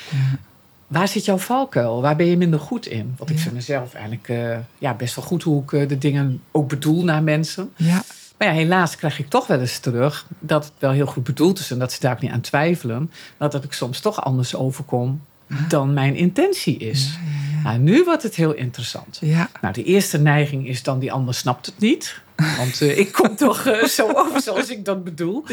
[0.92, 2.00] waar zit jouw valkuil?
[2.00, 3.14] Waar ben je minder goed in?
[3.18, 6.42] Want ik vind mezelf eigenlijk uh, ja, best wel goed hoe ik uh, de dingen
[6.50, 7.72] ook bedoel naar mensen.
[7.76, 8.02] Ja.
[8.38, 11.58] Maar ja, helaas krijg ik toch wel eens terug dat het wel heel goed bedoeld
[11.58, 13.10] is en dat ze daar ook niet aan twijfelen.
[13.36, 15.22] Dat, dat ik soms toch anders overkom
[15.68, 17.18] dan mijn intentie is.
[17.54, 19.20] Ja, nou, nu wordt het heel interessant.
[19.60, 22.20] Nou, de eerste neiging is dan die ander snapt het niet.
[22.56, 25.44] Want uh, ik kom toch zo over zoals ik dat bedoel.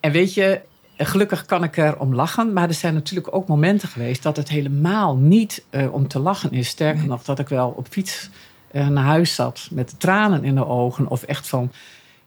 [0.00, 0.60] En weet je,
[0.96, 2.52] gelukkig kan ik er om lachen.
[2.52, 6.52] Maar er zijn natuurlijk ook momenten geweest dat het helemaal niet uh, om te lachen
[6.52, 6.68] is.
[6.68, 8.30] Sterker nog, dat ik wel op fiets
[8.72, 11.08] uh, naar huis zat met tranen in de ogen.
[11.08, 11.72] Of echt van,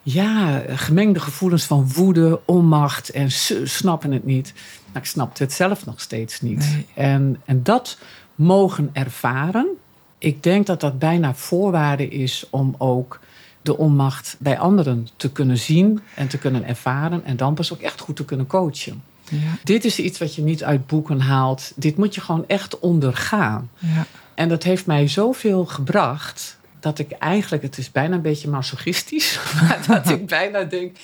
[0.04, 4.54] ja, gemengde gevoelens van woede, onmacht en ze snappen het niet.
[4.94, 6.60] Maar ik snapte het zelf nog steeds niet.
[6.60, 6.86] Nee.
[6.94, 7.98] En, en dat
[8.36, 9.68] mogen ervaren.
[10.18, 13.20] Ik denk dat dat bijna voorwaarde is om ook
[13.62, 17.26] de onmacht bij anderen te kunnen zien en te kunnen ervaren.
[17.26, 19.04] En dan pas ook echt goed te kunnen coachen.
[19.30, 19.58] Ja.
[19.63, 21.72] Dit is iets wat je niet uit boeken haalt.
[21.76, 23.69] Dit moet je gewoon echt ondergaan.
[23.78, 24.06] Ja.
[24.36, 29.39] En dat heeft mij zoveel gebracht dat ik eigenlijk, het is bijna een beetje masochistisch,
[29.62, 30.98] maar dat ik bijna denk,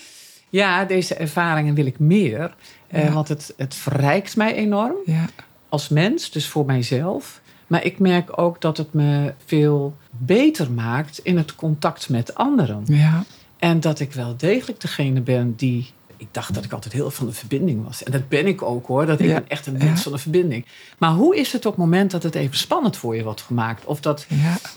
[0.50, 2.56] ja, deze ervaringen wil ik meer.
[2.88, 5.26] Eh, want het, het verrijkt mij enorm ja.
[5.70, 7.42] als mens, dus voor mijzelf.
[7.68, 12.84] Maar ik merk ook dat het me veel beter maakt in het contact met anderen.
[12.86, 13.24] Ja.
[13.58, 15.94] En dat ik wel degelijk degene ben die.
[16.18, 18.04] Ik dacht dat ik altijd heel van de verbinding was.
[18.04, 19.06] En dat ben ik ook hoor.
[19.06, 20.66] Dat ik echt een mens van de verbinding.
[20.98, 23.86] Maar hoe is het op het moment dat het even spannend voor je wordt gemaakt?
[23.86, 24.28] Of dat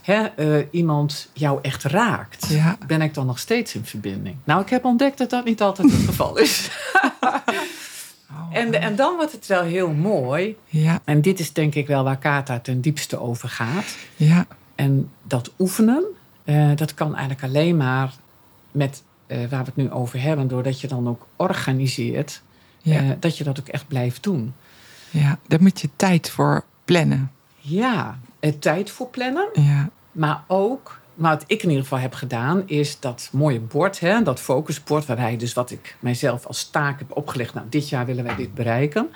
[0.02, 2.46] hè, uh, iemand jou echt raakt?
[2.86, 4.36] Ben ik dan nog steeds in verbinding?
[4.44, 6.68] Nou, ik heb ontdekt dat dat niet altijd het geval is.
[8.30, 10.56] Oh, en, en dan wordt het wel heel mooi.
[10.66, 11.00] Ja.
[11.04, 13.96] En dit is denk ik wel waar Kata ten diepste over gaat.
[14.16, 14.46] Ja.
[14.74, 16.04] En dat oefenen,
[16.44, 18.14] uh, dat kan eigenlijk alleen maar
[18.70, 22.42] met uh, waar we het nu over hebben, doordat je dan ook organiseert,
[22.82, 23.02] ja.
[23.02, 24.54] uh, dat je dat ook echt blijft doen.
[25.10, 27.30] Ja, daar moet je tijd voor plannen.
[27.58, 28.18] Ja,
[28.58, 29.48] tijd voor plannen.
[29.52, 29.88] Ja.
[30.12, 34.40] Maar ook wat ik in ieder geval heb gedaan, is dat mooie bord, hè, dat
[34.40, 37.54] focusbord, waarbij dus wat ik mijzelf als taak heb opgelegd.
[37.54, 39.08] Nou, dit jaar willen wij dit bereiken.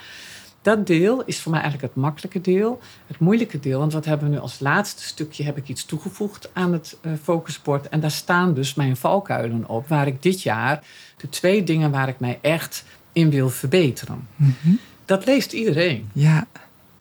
[0.63, 2.81] Dat deel is voor mij eigenlijk het makkelijke deel.
[3.07, 5.45] Het moeilijke deel, want wat hebben we nu als laatste stukje...
[5.45, 7.89] heb ik iets toegevoegd aan het uh, focusbord.
[7.89, 9.89] En daar staan dus mijn valkuilen op.
[9.89, 10.85] Waar ik dit jaar,
[11.17, 14.29] de twee dingen waar ik mij echt in wil verbeteren.
[14.37, 14.79] Mm -hmm.
[15.05, 16.09] Dat leest iedereen.
[16.13, 16.47] Ja.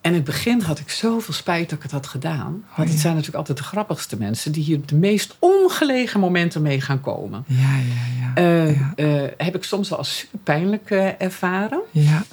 [0.02, 2.66] En in het begin had ik zoveel spijt dat ik het had gedaan.
[2.76, 4.52] Want het zijn natuurlijk altijd de grappigste mensen...
[4.52, 7.44] die hier op de meest ongelegen momenten mee gaan komen.
[7.48, 8.42] Ja, ja, ja.
[8.42, 8.94] Uh, ja.
[8.96, 11.82] Uh, heb ik soms wel als super pijnlijk uh, ervaren.
[11.92, 12.24] Ja.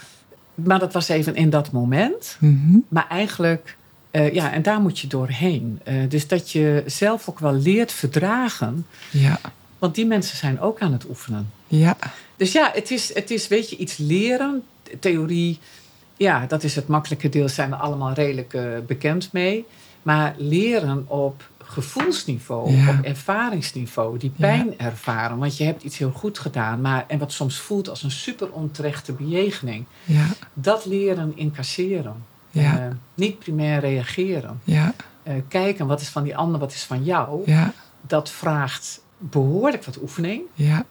[0.54, 2.36] Maar dat was even in dat moment.
[2.40, 2.84] Mm -hmm.
[2.88, 3.76] Maar eigenlijk,
[4.10, 5.80] ja, en daar moet je doorheen.
[6.08, 8.86] Dus dat je zelf ook wel leert verdragen.
[9.10, 9.40] Ja.
[9.78, 11.50] Want die mensen zijn ook aan het oefenen.
[11.66, 11.96] Ja.
[12.36, 14.62] Dus ja, het is, het is weet je, iets leren.
[15.00, 15.58] Theorie,
[16.18, 17.48] ja, dat is het makkelijke deel.
[17.48, 19.66] Zijn er allemaal redelijk uh, bekend mee.
[20.02, 22.88] Maar leren op gevoelsniveau, Ja.
[22.90, 25.38] op ervaringsniveau, die pijn ervaren.
[25.38, 28.50] Want je hebt iets heel goed gedaan, maar, en wat soms voelt als een super
[28.50, 29.84] onterechte bejegening.
[30.04, 30.26] Ja.
[30.54, 32.24] Dat leren incasseren.
[32.50, 32.78] Ja.
[32.78, 34.60] Eh, niet primair reageren.
[34.64, 34.94] Ja.
[35.22, 37.42] Eh, kijken wat is van die ander, wat is van jou.
[37.44, 37.72] Ja.
[38.00, 40.42] Dat vraagt behoorlijk wat oefening.
[40.54, 40.86] Ja.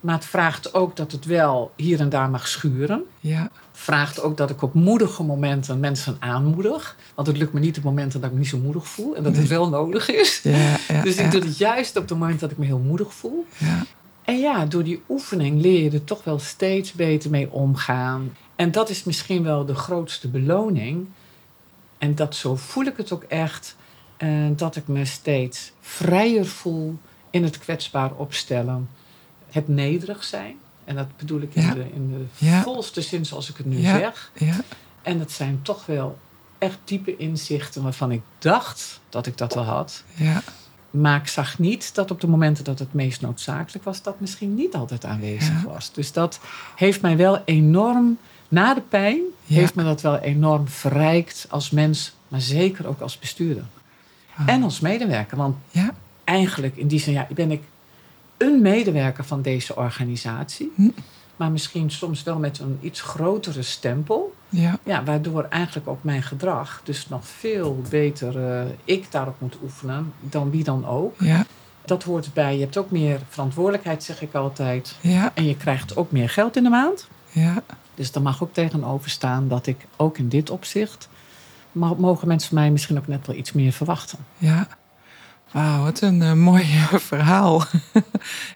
[0.00, 3.02] Maar het vraagt ook dat het wel hier en daar mag schuren.
[3.20, 3.50] Ja.
[3.80, 6.96] Vraagt ook dat ik op moedige momenten mensen aanmoedig.
[7.14, 9.16] Want het lukt me niet op momenten dat ik me niet zo moedig voel.
[9.16, 10.40] En dat het wel nodig is.
[10.42, 10.76] Ja.
[10.88, 11.02] Ja.
[11.06, 11.24] Dus ja.
[11.24, 13.46] ik doe het juist op het moment dat ik me heel moedig voel.
[13.58, 13.84] Ja.
[14.24, 18.36] En ja, door die oefening leer je er toch wel steeds beter mee omgaan.
[18.56, 21.06] En dat is misschien wel de grootste beloning.
[21.98, 23.76] En dat zo voel ik het ook echt.
[24.16, 26.98] eh, dat ik me steeds vrijer voel
[27.30, 28.88] in het kwetsbaar opstellen.
[29.50, 30.56] Het nederig zijn.
[30.88, 31.74] En dat bedoel ik in Ja.
[31.74, 32.62] de, in de Ja.
[32.62, 33.98] volste zin zoals ik het nu Ja.
[33.98, 34.30] zeg.
[34.34, 34.54] Ja.
[35.02, 36.18] En het zijn toch wel
[36.58, 40.02] echt diepe inzichten waarvan ik dacht dat ik dat wel had.
[40.14, 40.42] Ja.
[40.90, 44.54] Maar ik zag niet dat op de momenten dat het meest noodzakelijk was, dat misschien
[44.54, 45.92] niet altijd aanwezig was.
[45.92, 46.40] Dus dat
[46.76, 52.12] heeft mij wel enorm, na de pijn, heeft me dat wel enorm verrijkt als mens,
[52.28, 53.64] maar zeker ook als bestuurder.
[54.36, 54.48] Ah.
[54.48, 55.36] En als medewerker.
[55.36, 55.90] Want Ja.
[56.24, 57.62] eigenlijk in die zin ja, ben ik
[58.38, 60.72] een medewerker van deze organisatie.
[60.74, 60.88] Hm.
[61.36, 64.34] Maar misschien soms wel met een iets grotere stempel.
[64.48, 64.78] Ja.
[64.84, 70.12] Ja, waardoor eigenlijk ook mijn gedrag dus nog veel beter eh, ik daarop moet oefenen
[70.20, 71.14] dan wie dan ook.
[71.20, 71.46] Ja.
[71.84, 72.54] Dat hoort erbij.
[72.54, 74.94] Je hebt ook meer verantwoordelijkheid, zeg ik altijd.
[75.00, 75.30] Ja.
[75.34, 77.08] En je krijgt ook meer geld in de maand.
[77.30, 77.62] Ja.
[77.94, 81.08] Dus er mag ook tegenover staan dat ik ook in dit opzicht...
[81.72, 84.18] mogen mensen van mij misschien ook net wel iets meer verwachten.
[84.36, 84.68] Ja.
[85.52, 86.64] Wauw, wat een eh, mooi
[87.10, 87.64] verhaal.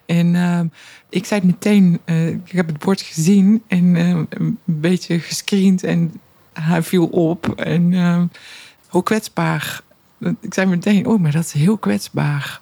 [0.06, 0.66] en ehm,
[1.08, 6.20] ik zei meteen, eh, ik heb het bord gezien en eh, een beetje gescreend en
[6.52, 7.48] hij viel op.
[7.48, 8.26] En ehm,
[8.88, 9.80] hoe kwetsbaar.
[10.40, 12.60] Ik zei meteen, oh, maar dat is heel kwetsbaar.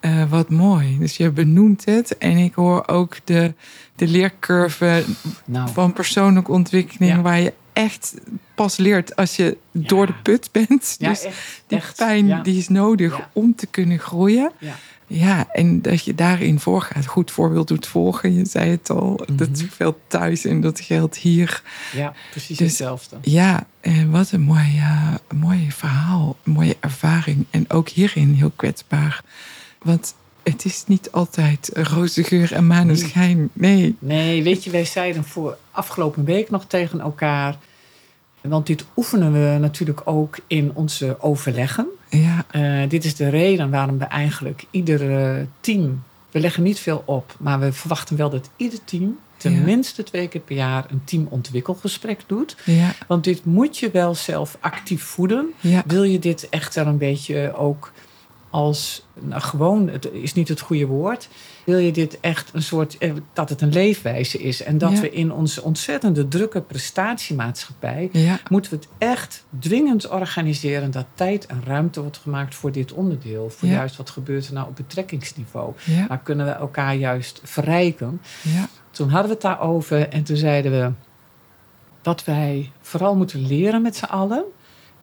[0.00, 0.98] Eh, wat mooi.
[0.98, 3.54] Dus je benoemt het en ik hoor ook de,
[3.96, 5.04] de leercurve
[5.44, 7.20] Nou, van persoonlijke ontwikkeling, Ja.
[7.22, 8.14] waar je echt
[8.54, 10.94] pas leert als je door de put bent.
[10.98, 11.62] ja, dus echt.
[11.66, 14.52] die echt, pijn die is nodig om te kunnen groeien.
[14.58, 14.74] Ja.
[15.10, 17.06] Ja, en dat je daarin voorgaat.
[17.06, 18.34] Goed voorbeeld doet volgen.
[18.34, 19.20] Je zei het al.
[19.32, 19.66] Dat Mhm.
[19.68, 21.62] geldt thuis en dat geldt hier.
[21.92, 23.16] ja, precies Dus- hetzelfde.
[23.22, 26.36] Ja, en wat een mooi, eh, mooi verhaal.
[26.44, 27.46] Een mooie ervaring.
[27.50, 29.22] En ook hierin heel kwetsbaar.
[29.82, 33.48] Want het is niet altijd roze geur en maneschijn.
[33.52, 33.96] Nee.
[33.98, 37.56] Nee, weet je, wij zeiden voor afgelopen week nog tegen elkaar...
[38.40, 41.86] Want dit oefenen we natuurlijk ook in onze overleggen.
[42.08, 46.02] Ja, Eh, dit is de reden waarom we eigenlijk ieder team...
[46.30, 49.18] We leggen niet veel op, maar we verwachten wel dat ieder team...
[49.36, 52.56] tenminste twee keer per jaar een teamontwikkelgesprek doet.
[52.64, 55.46] ja, Want dit moet je wel zelf actief voeden.
[55.60, 55.82] ja.
[55.86, 57.92] Wil je dit echt wel een beetje ook
[58.50, 59.06] als...
[59.20, 61.28] Nou, gewoon, het is niet het goede woord.
[61.64, 62.98] Wil je dit echt een soort...
[62.98, 64.62] eh, Dat het een leefwijze is.
[64.62, 65.00] En dat Ja.
[65.00, 68.08] we in onze ontzettende drukke prestatiemaatschappij...
[68.12, 70.90] Ja, moeten we het echt dwingend organiseren...
[70.90, 73.50] dat tijd en ruimte wordt gemaakt voor dit onderdeel.
[73.50, 73.74] Voor Ja.
[73.74, 75.72] juist wat gebeurt er nou op betrekkingsniveau.
[75.84, 78.20] ja, Maar kunnen we elkaar juist verrijken?
[78.42, 80.90] ja, Toen hadden we het daarover en toen zeiden we...
[82.02, 84.44] wat wij vooral moeten leren met z'n allen...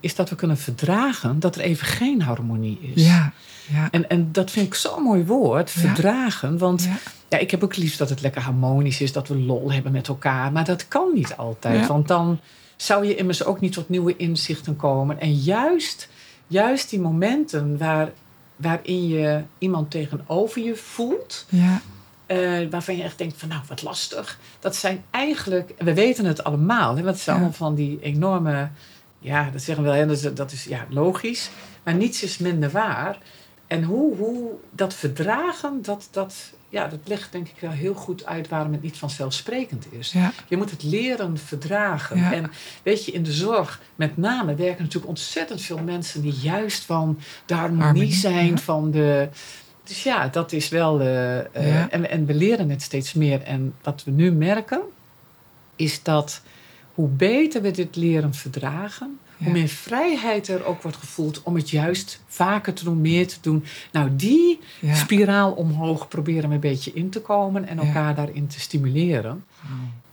[0.06, 3.06] is dat we kunnen verdragen dat er even geen harmonie is.
[3.06, 3.34] ja,
[3.68, 3.88] ja.
[3.92, 5.80] En, en dat vind ik zo'n mooi woord, Ja.
[5.80, 6.58] verdragen.
[6.58, 6.98] Want ja.
[7.30, 7.38] ja.
[7.38, 9.12] ik heb ook liefst dat het lekker harmonisch is...
[9.12, 10.52] dat we lol hebben met elkaar.
[10.52, 11.80] Maar dat kan niet altijd.
[11.80, 11.88] Ja.
[11.88, 12.40] Want dan
[12.76, 15.20] zou je immers ook niet tot nieuwe inzichten komen.
[15.20, 16.10] En juist,
[16.48, 18.10] juist die momenten waar,
[18.56, 21.46] waarin je iemand tegenover je voelt...
[21.50, 21.82] ja.
[22.26, 24.40] Eh, waarvan je echt denkt van nou, wat lastig.
[24.60, 27.98] Dat zijn eigenlijk, en we weten het allemaal, hè, want het zijn allemaal van die
[28.02, 28.70] enorme,
[29.20, 31.50] ja, dat zeggen we wel, hè, dat is, dat is ja, logisch.
[31.84, 33.18] Maar niets is minder waar.
[33.68, 36.36] En hoe, hoe dat verdragen, dat, dat,
[36.70, 40.12] ja, dat legt denk ik wel heel goed uit waarom het niet vanzelfsprekend is.
[40.12, 40.32] Ja.
[40.48, 42.18] Je moet het leren verdragen.
[42.20, 42.34] Ja.
[42.34, 42.52] En
[42.84, 47.20] weet je, in de zorg met name werken natuurlijk ontzettend veel mensen die juist van
[47.46, 48.58] de harmonie, Harmonie, zijn, ja.
[48.58, 49.30] van de.
[49.84, 51.00] Dus ja, dat is wel.
[51.00, 53.42] eh, eh, en, en we leren het steeds meer.
[53.42, 54.82] En wat we nu merken,
[55.76, 56.42] is dat
[56.96, 59.44] hoe beter we dit leren verdragen, Ja.
[59.44, 63.36] hoe meer vrijheid er ook wordt gevoeld om het juist vaker te doen, meer te
[63.42, 63.64] doen.
[63.92, 64.94] Nou, die Ja.
[64.96, 67.84] spiraal omhoog proberen we een beetje in te komen en Ja.
[67.86, 69.44] elkaar daarin te stimuleren.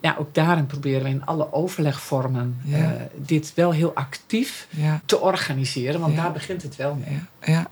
[0.01, 4.69] Ja, ook daarin proberen we in alle overlegvormen eh, dit wel heel actief
[5.07, 7.19] te organiseren, want daar begint het wel mee.
[7.41, 7.71] Ja, ja.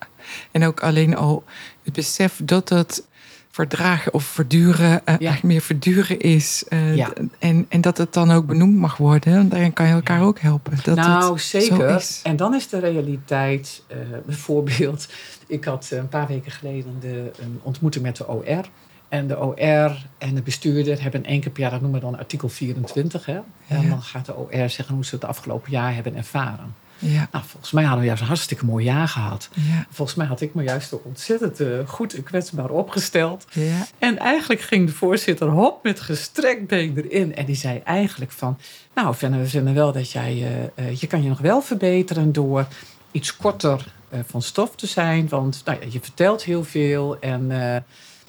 [0.50, 1.44] En ook alleen al
[1.84, 3.06] het besef dat het
[3.50, 6.64] verdragen of verduren, eigenlijk meer verduren is.
[6.68, 7.12] eh, Ja.
[7.38, 9.34] en, en dat het dan ook benoemd mag worden.
[9.34, 10.78] Want daarin kan je elkaar ook helpen.
[10.82, 11.76] Dat nou, het zeker.
[11.90, 12.20] Zo is.
[12.24, 13.96] En dan is de realiteit, eh,
[14.26, 15.08] bijvoorbeeld,
[15.46, 18.68] ik had een paar weken geleden de, een ontmoeting met de OR.
[19.08, 22.18] En de OR en de bestuurder hebben één keer per jaar, dat noemen we dan
[22.18, 23.26] artikel 24.
[23.26, 23.38] Hè?
[23.66, 23.88] En Ja.
[23.88, 26.74] dan gaat de OR zeggen hoe ze het afgelopen jaar hebben ervaren.
[27.00, 29.48] Ja, Nou, volgens mij hadden we juist een hartstikke mooi jaar gehad.
[29.54, 33.46] ja, Volgens mij had ik me juist ook ontzettend eh, goed en kwetsbaar opgesteld.
[33.52, 33.86] ja.
[33.98, 37.34] En eigenlijk ging de voorzitter hop met gestrekt been erin.
[37.34, 38.58] En die zei eigenlijk van...
[38.94, 40.32] Nou, Fenne, we vinden wel dat jij...
[40.76, 42.66] eh, eh, je kan je nog wel verbeteren door
[43.10, 43.92] iets korter
[44.26, 45.28] van stof te zijn.
[45.28, 47.18] Want nou ja, je vertelt heel veel.
[47.20, 47.46] En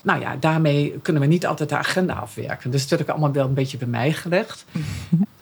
[0.04, 2.72] nou ja, daarmee kunnen we niet altijd de agenda afwerken.
[2.72, 4.66] Dus dat heb ik allemaal wel een beetje bij mij gelegd.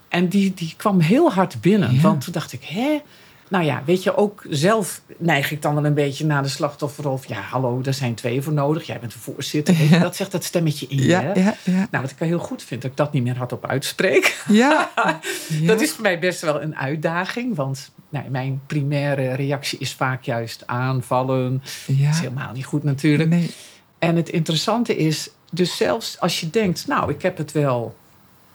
[0.09, 1.93] En die, die kwam heel hard binnen.
[1.95, 2.01] Ja.
[2.01, 3.01] Want toen dacht ik, hè?
[3.49, 7.17] Nou ja, weet je, ook zelf neig ik dan wel een beetje naar de slachtofferrol.
[7.17, 8.85] van, Ja, hallo, er zijn twee voor nodig.
[8.85, 9.75] Jij bent de voorzitter.
[9.89, 9.99] Ja.
[9.99, 11.03] Dat zegt dat stemmetje in.
[11.03, 11.87] Ja, ja, ja.
[11.91, 14.43] Nou, wat ik wel heel goed vind, dat ik dat niet meer hardop uitspreek.
[14.47, 14.91] Ja.
[15.65, 17.55] Dat is voor mij best wel een uitdaging.
[17.55, 21.63] Want nou, mijn primaire reactie is vaak juist aanvallen.
[21.87, 23.29] Dat is helemaal niet goed natuurlijk.
[23.29, 23.51] Nee.
[23.99, 27.95] En het interessante is, dus zelfs als je denkt, nou, ik heb het wel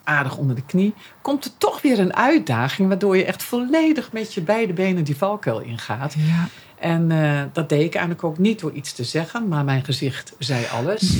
[0.04, 4.34] aardig onder de knie, komt er toch weer een uitdaging, waardoor je echt volledig met
[4.34, 6.14] je beide benen die valkuil ingaat.
[6.18, 6.48] Ja,
[6.78, 10.32] En eh, dat deed ik eigenlijk ook niet door iets te zeggen, maar mijn gezicht
[10.38, 11.02] zei alles.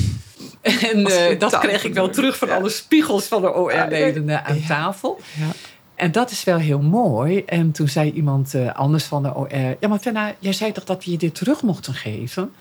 [0.63, 2.57] En eh, dat kreeg ik wel terug van ja.
[2.57, 5.21] alle spiegels van de OR-leden aan tafel.
[5.39, 5.47] ja.
[5.95, 7.45] En dat is wel heel mooi.
[7.45, 9.49] En toen zei iemand eh, anders van de OR...
[9.81, 12.53] Ja, maar Fenna, jij zei toch dat we je dit terug mochten geven?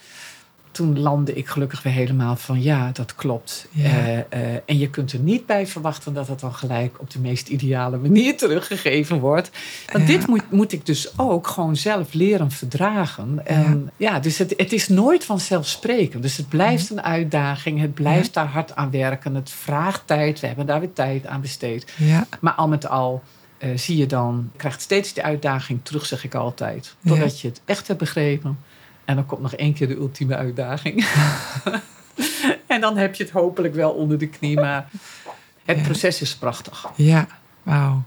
[0.73, 2.61] Toen landde ik gelukkig weer helemaal van...
[2.61, 3.67] Ja, dat klopt.
[3.71, 3.83] Ja.
[3.89, 6.13] Eh, eh, en je kunt er niet bij verwachten...
[6.13, 9.49] dat het dan gelijk op de meest ideale manier teruggegeven wordt.
[9.91, 10.17] Want Ja.
[10.17, 13.45] dit moet, moet ik dus ook gewoon zelf leren verdragen.
[13.45, 16.21] En ja, dus het, het is nooit vanzelfsprekend.
[16.23, 17.79] Dus het blijft een uitdaging.
[17.79, 19.35] Het blijft daar hard aan werken.
[19.35, 20.39] Het vraagt tijd.
[20.39, 21.93] We hebben daar weer tijd aan besteed.
[21.97, 22.27] ja.
[22.39, 23.23] Maar al met al
[23.57, 26.95] eh, zie je dan, krijgt steeds die uitdaging terug, zeg ik altijd.
[27.05, 28.57] Totdat je het echt hebt begrepen.
[29.05, 31.05] En dan komt nog één keer de ultieme uitdaging.
[32.67, 34.59] en dan heb je het hopelijk wel onder de knie.
[34.59, 34.89] Maar
[35.65, 35.83] het Ja.
[35.83, 36.89] proces is prachtig.
[36.95, 37.27] ja.
[37.63, 38.03] Wauw.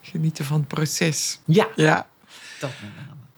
[0.00, 1.40] Genieten van het proces.
[1.44, 2.06] Ja, Ja.
[2.60, 2.70] dat.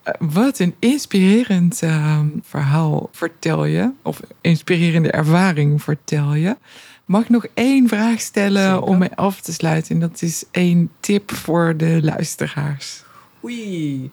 [0.02, 3.90] Eh, Wat een inspirerend ehm, verhaal vertel je.
[4.02, 6.56] Of inspirerende ervaring vertel je.
[7.04, 8.82] Mag ik nog één vraag stellen Zeker.
[8.82, 9.94] om mee af te sluiten?
[9.94, 13.02] En dat is één tip voor de luisteraars.
[13.44, 14.10] Oei.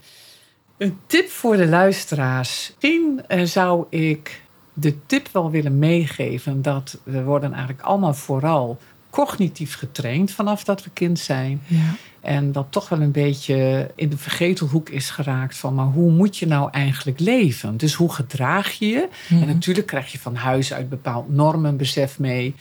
[0.79, 2.73] Een tip voor de luisteraars.
[2.73, 4.41] Misschien eh, zou ik
[4.73, 8.77] de tip wel willen meegeven dat we worden eigenlijk allemaal vooral
[9.09, 11.61] cognitief getraind vanaf dat we kind zijn.
[11.67, 11.95] Ja.
[12.21, 16.37] En dat toch wel een beetje in de vergetelhoek is geraakt van, maar hoe moet
[16.37, 17.77] je nou eigenlijk leven?
[17.77, 19.09] Dus hoe gedraag je je?
[19.29, 19.41] Mhm.
[19.41, 22.55] En natuurlijk krijg je van huis uit bepaald normenbesef mee.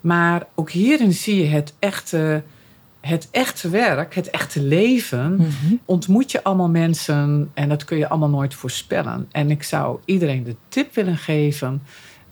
[0.00, 2.42] Maar ook hierin zie je het echte,
[3.00, 5.36] het echte werk, het echte leven.
[5.36, 5.74] Mhm.
[5.84, 9.28] Ontmoet je allemaal mensen en dat kun je allemaal nooit voorspellen.
[9.30, 11.82] En ik zou iedereen de tip willen geven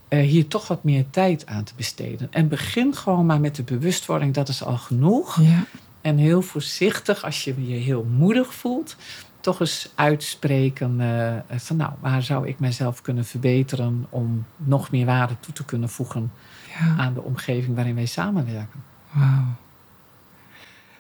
[0.09, 2.29] eh, hier toch wat meer tijd aan te besteden.
[2.31, 5.41] En begin gewoon maar met de bewustwording, dat is al genoeg.
[5.41, 5.65] Ja.
[6.01, 8.97] En heel voorzichtig, als je je heel moedig voelt,
[9.41, 15.07] toch eens uitspreken eh, van nou, waar zou ik mezelf kunnen verbeteren om nog meer
[15.07, 16.33] waarde toe te kunnen voegen
[16.81, 16.95] ja.
[16.97, 18.83] aan de omgeving waarin wij samenwerken.
[19.13, 19.45] Wauw.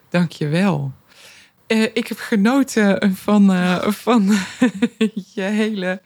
[0.08, 0.92] Dank je wel.
[1.66, 4.32] Eh, ik heb genoten van, eh, van
[5.34, 6.00] je hele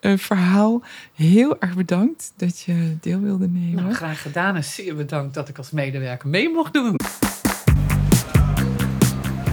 [0.00, 0.82] eh, verhaal.
[1.14, 3.82] Heel erg bedankt dat je deel wilde nemen.
[3.82, 6.96] Nou, graag gedaan en zeer bedankt dat ik als medewerker mee mocht doen.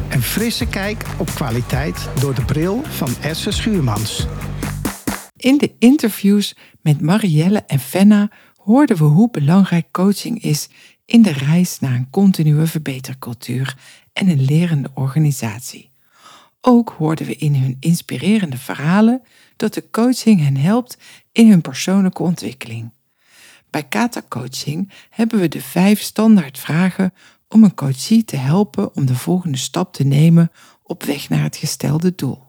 [0.10, 4.28] Een frisse kijk op kwaliteit door de bril van Esse Schuurmans.
[5.36, 10.70] In de interviews met Marielle en Fenna hoorden we hoe belangrijk coaching is
[11.06, 13.78] in de reis naar een continue verbetercultuur
[14.14, 15.92] en een lerende organisatie.
[16.62, 19.22] Ook hoorden we in hun inspirerende verhalen
[19.56, 20.98] dat de coaching hen helpt
[21.32, 22.92] in hun persoonlijke ontwikkeling.
[23.70, 27.14] Bij Kata Coaching hebben we de vijf standaard vragen
[27.48, 30.52] om een coachie te helpen om de volgende stap te nemen
[30.84, 32.44] op weg naar het gestelde doel.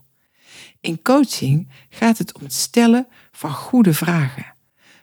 [0.80, 4.54] In coaching gaat het om het stellen van goede vragen.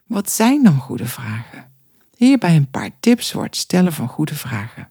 [0.06, 1.70] Wat zijn dan goede vragen?
[2.22, 4.89] Hierbij een paar tips voor het stellen van goede vragen.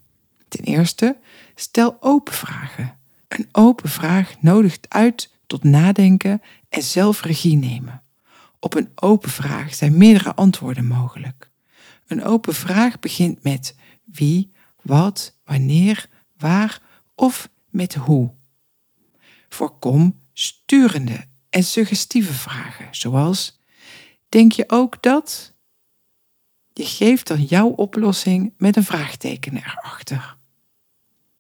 [0.49, 1.17] Ten eerste,
[1.55, 2.99] stel open vragen.
[3.29, 8.03] Een open vraag nodigt uit tot nadenken en zelf regie nemen.
[8.59, 11.51] Op een open vraag zijn meerdere antwoorden mogelijk.
[12.07, 14.53] Een open vraag begint met wie,
[14.83, 16.09] wat, wanneer,
[16.39, 16.81] waar
[17.15, 18.31] of met hoe.
[19.49, 23.61] Voorkom sturende en suggestieve vragen, zoals:
[24.29, 25.50] Denk je ook dat?
[26.81, 30.37] Je geeft dan jouw oplossing met een vraagteken erachter.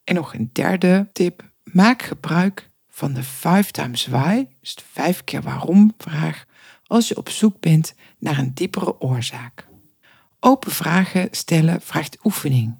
[0.04, 5.24] En nog een derde tip: maak gebruik van de 5 times why, dus de 5
[5.24, 6.44] keer waarom vraag,
[6.86, 9.66] als je op zoek bent naar een diepere oorzaak.
[10.40, 12.78] Open vragen stellen vraagt oefening.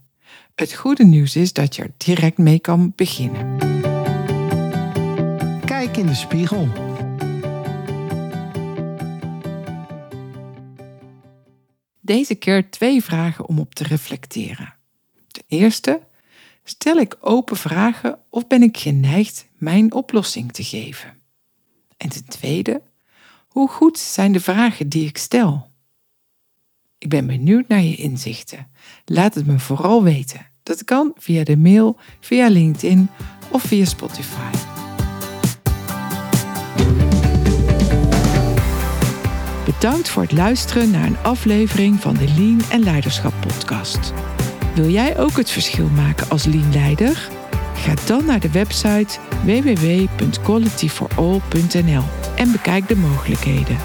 [0.55, 3.59] Het goede nieuws is dat je er direct mee kan beginnen.
[5.65, 6.90] Kijk in de spiegel.
[12.11, 14.75] Deze keer twee vragen om op te reflecteren.
[15.31, 16.01] Ten eerste,
[16.65, 21.17] stel ik open vragen of ben ik geneigd mijn oplossing te geven?
[21.97, 22.83] En ten tweede,
[23.49, 25.71] hoe goed zijn de vragen die ik stel?
[26.99, 28.71] Ik ben benieuwd naar je inzichten.
[29.05, 30.47] Laat het me vooral weten.
[30.63, 33.09] Dat kan via de mail, via LinkedIn
[33.51, 34.70] of via Spotify.
[39.81, 44.13] Bedankt voor het luisteren naar een aflevering van de Lean en Leiderschap podcast.
[44.75, 47.29] Wil jij ook het verschil maken als Lean Leider?
[47.75, 52.03] Ga dan naar de website www.qualityforall.nl
[52.37, 53.77] en bekijk de mogelijkheden.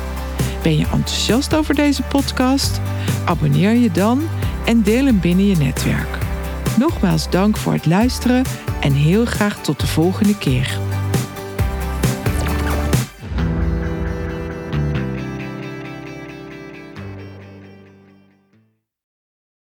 [0.61, 2.81] Ben je enthousiast over deze podcast?
[3.25, 4.21] Abonneer je dan
[4.65, 6.17] en deel hem binnen je netwerk.
[6.77, 8.43] Nogmaals dank voor het luisteren
[8.81, 10.79] en heel graag tot de volgende keer.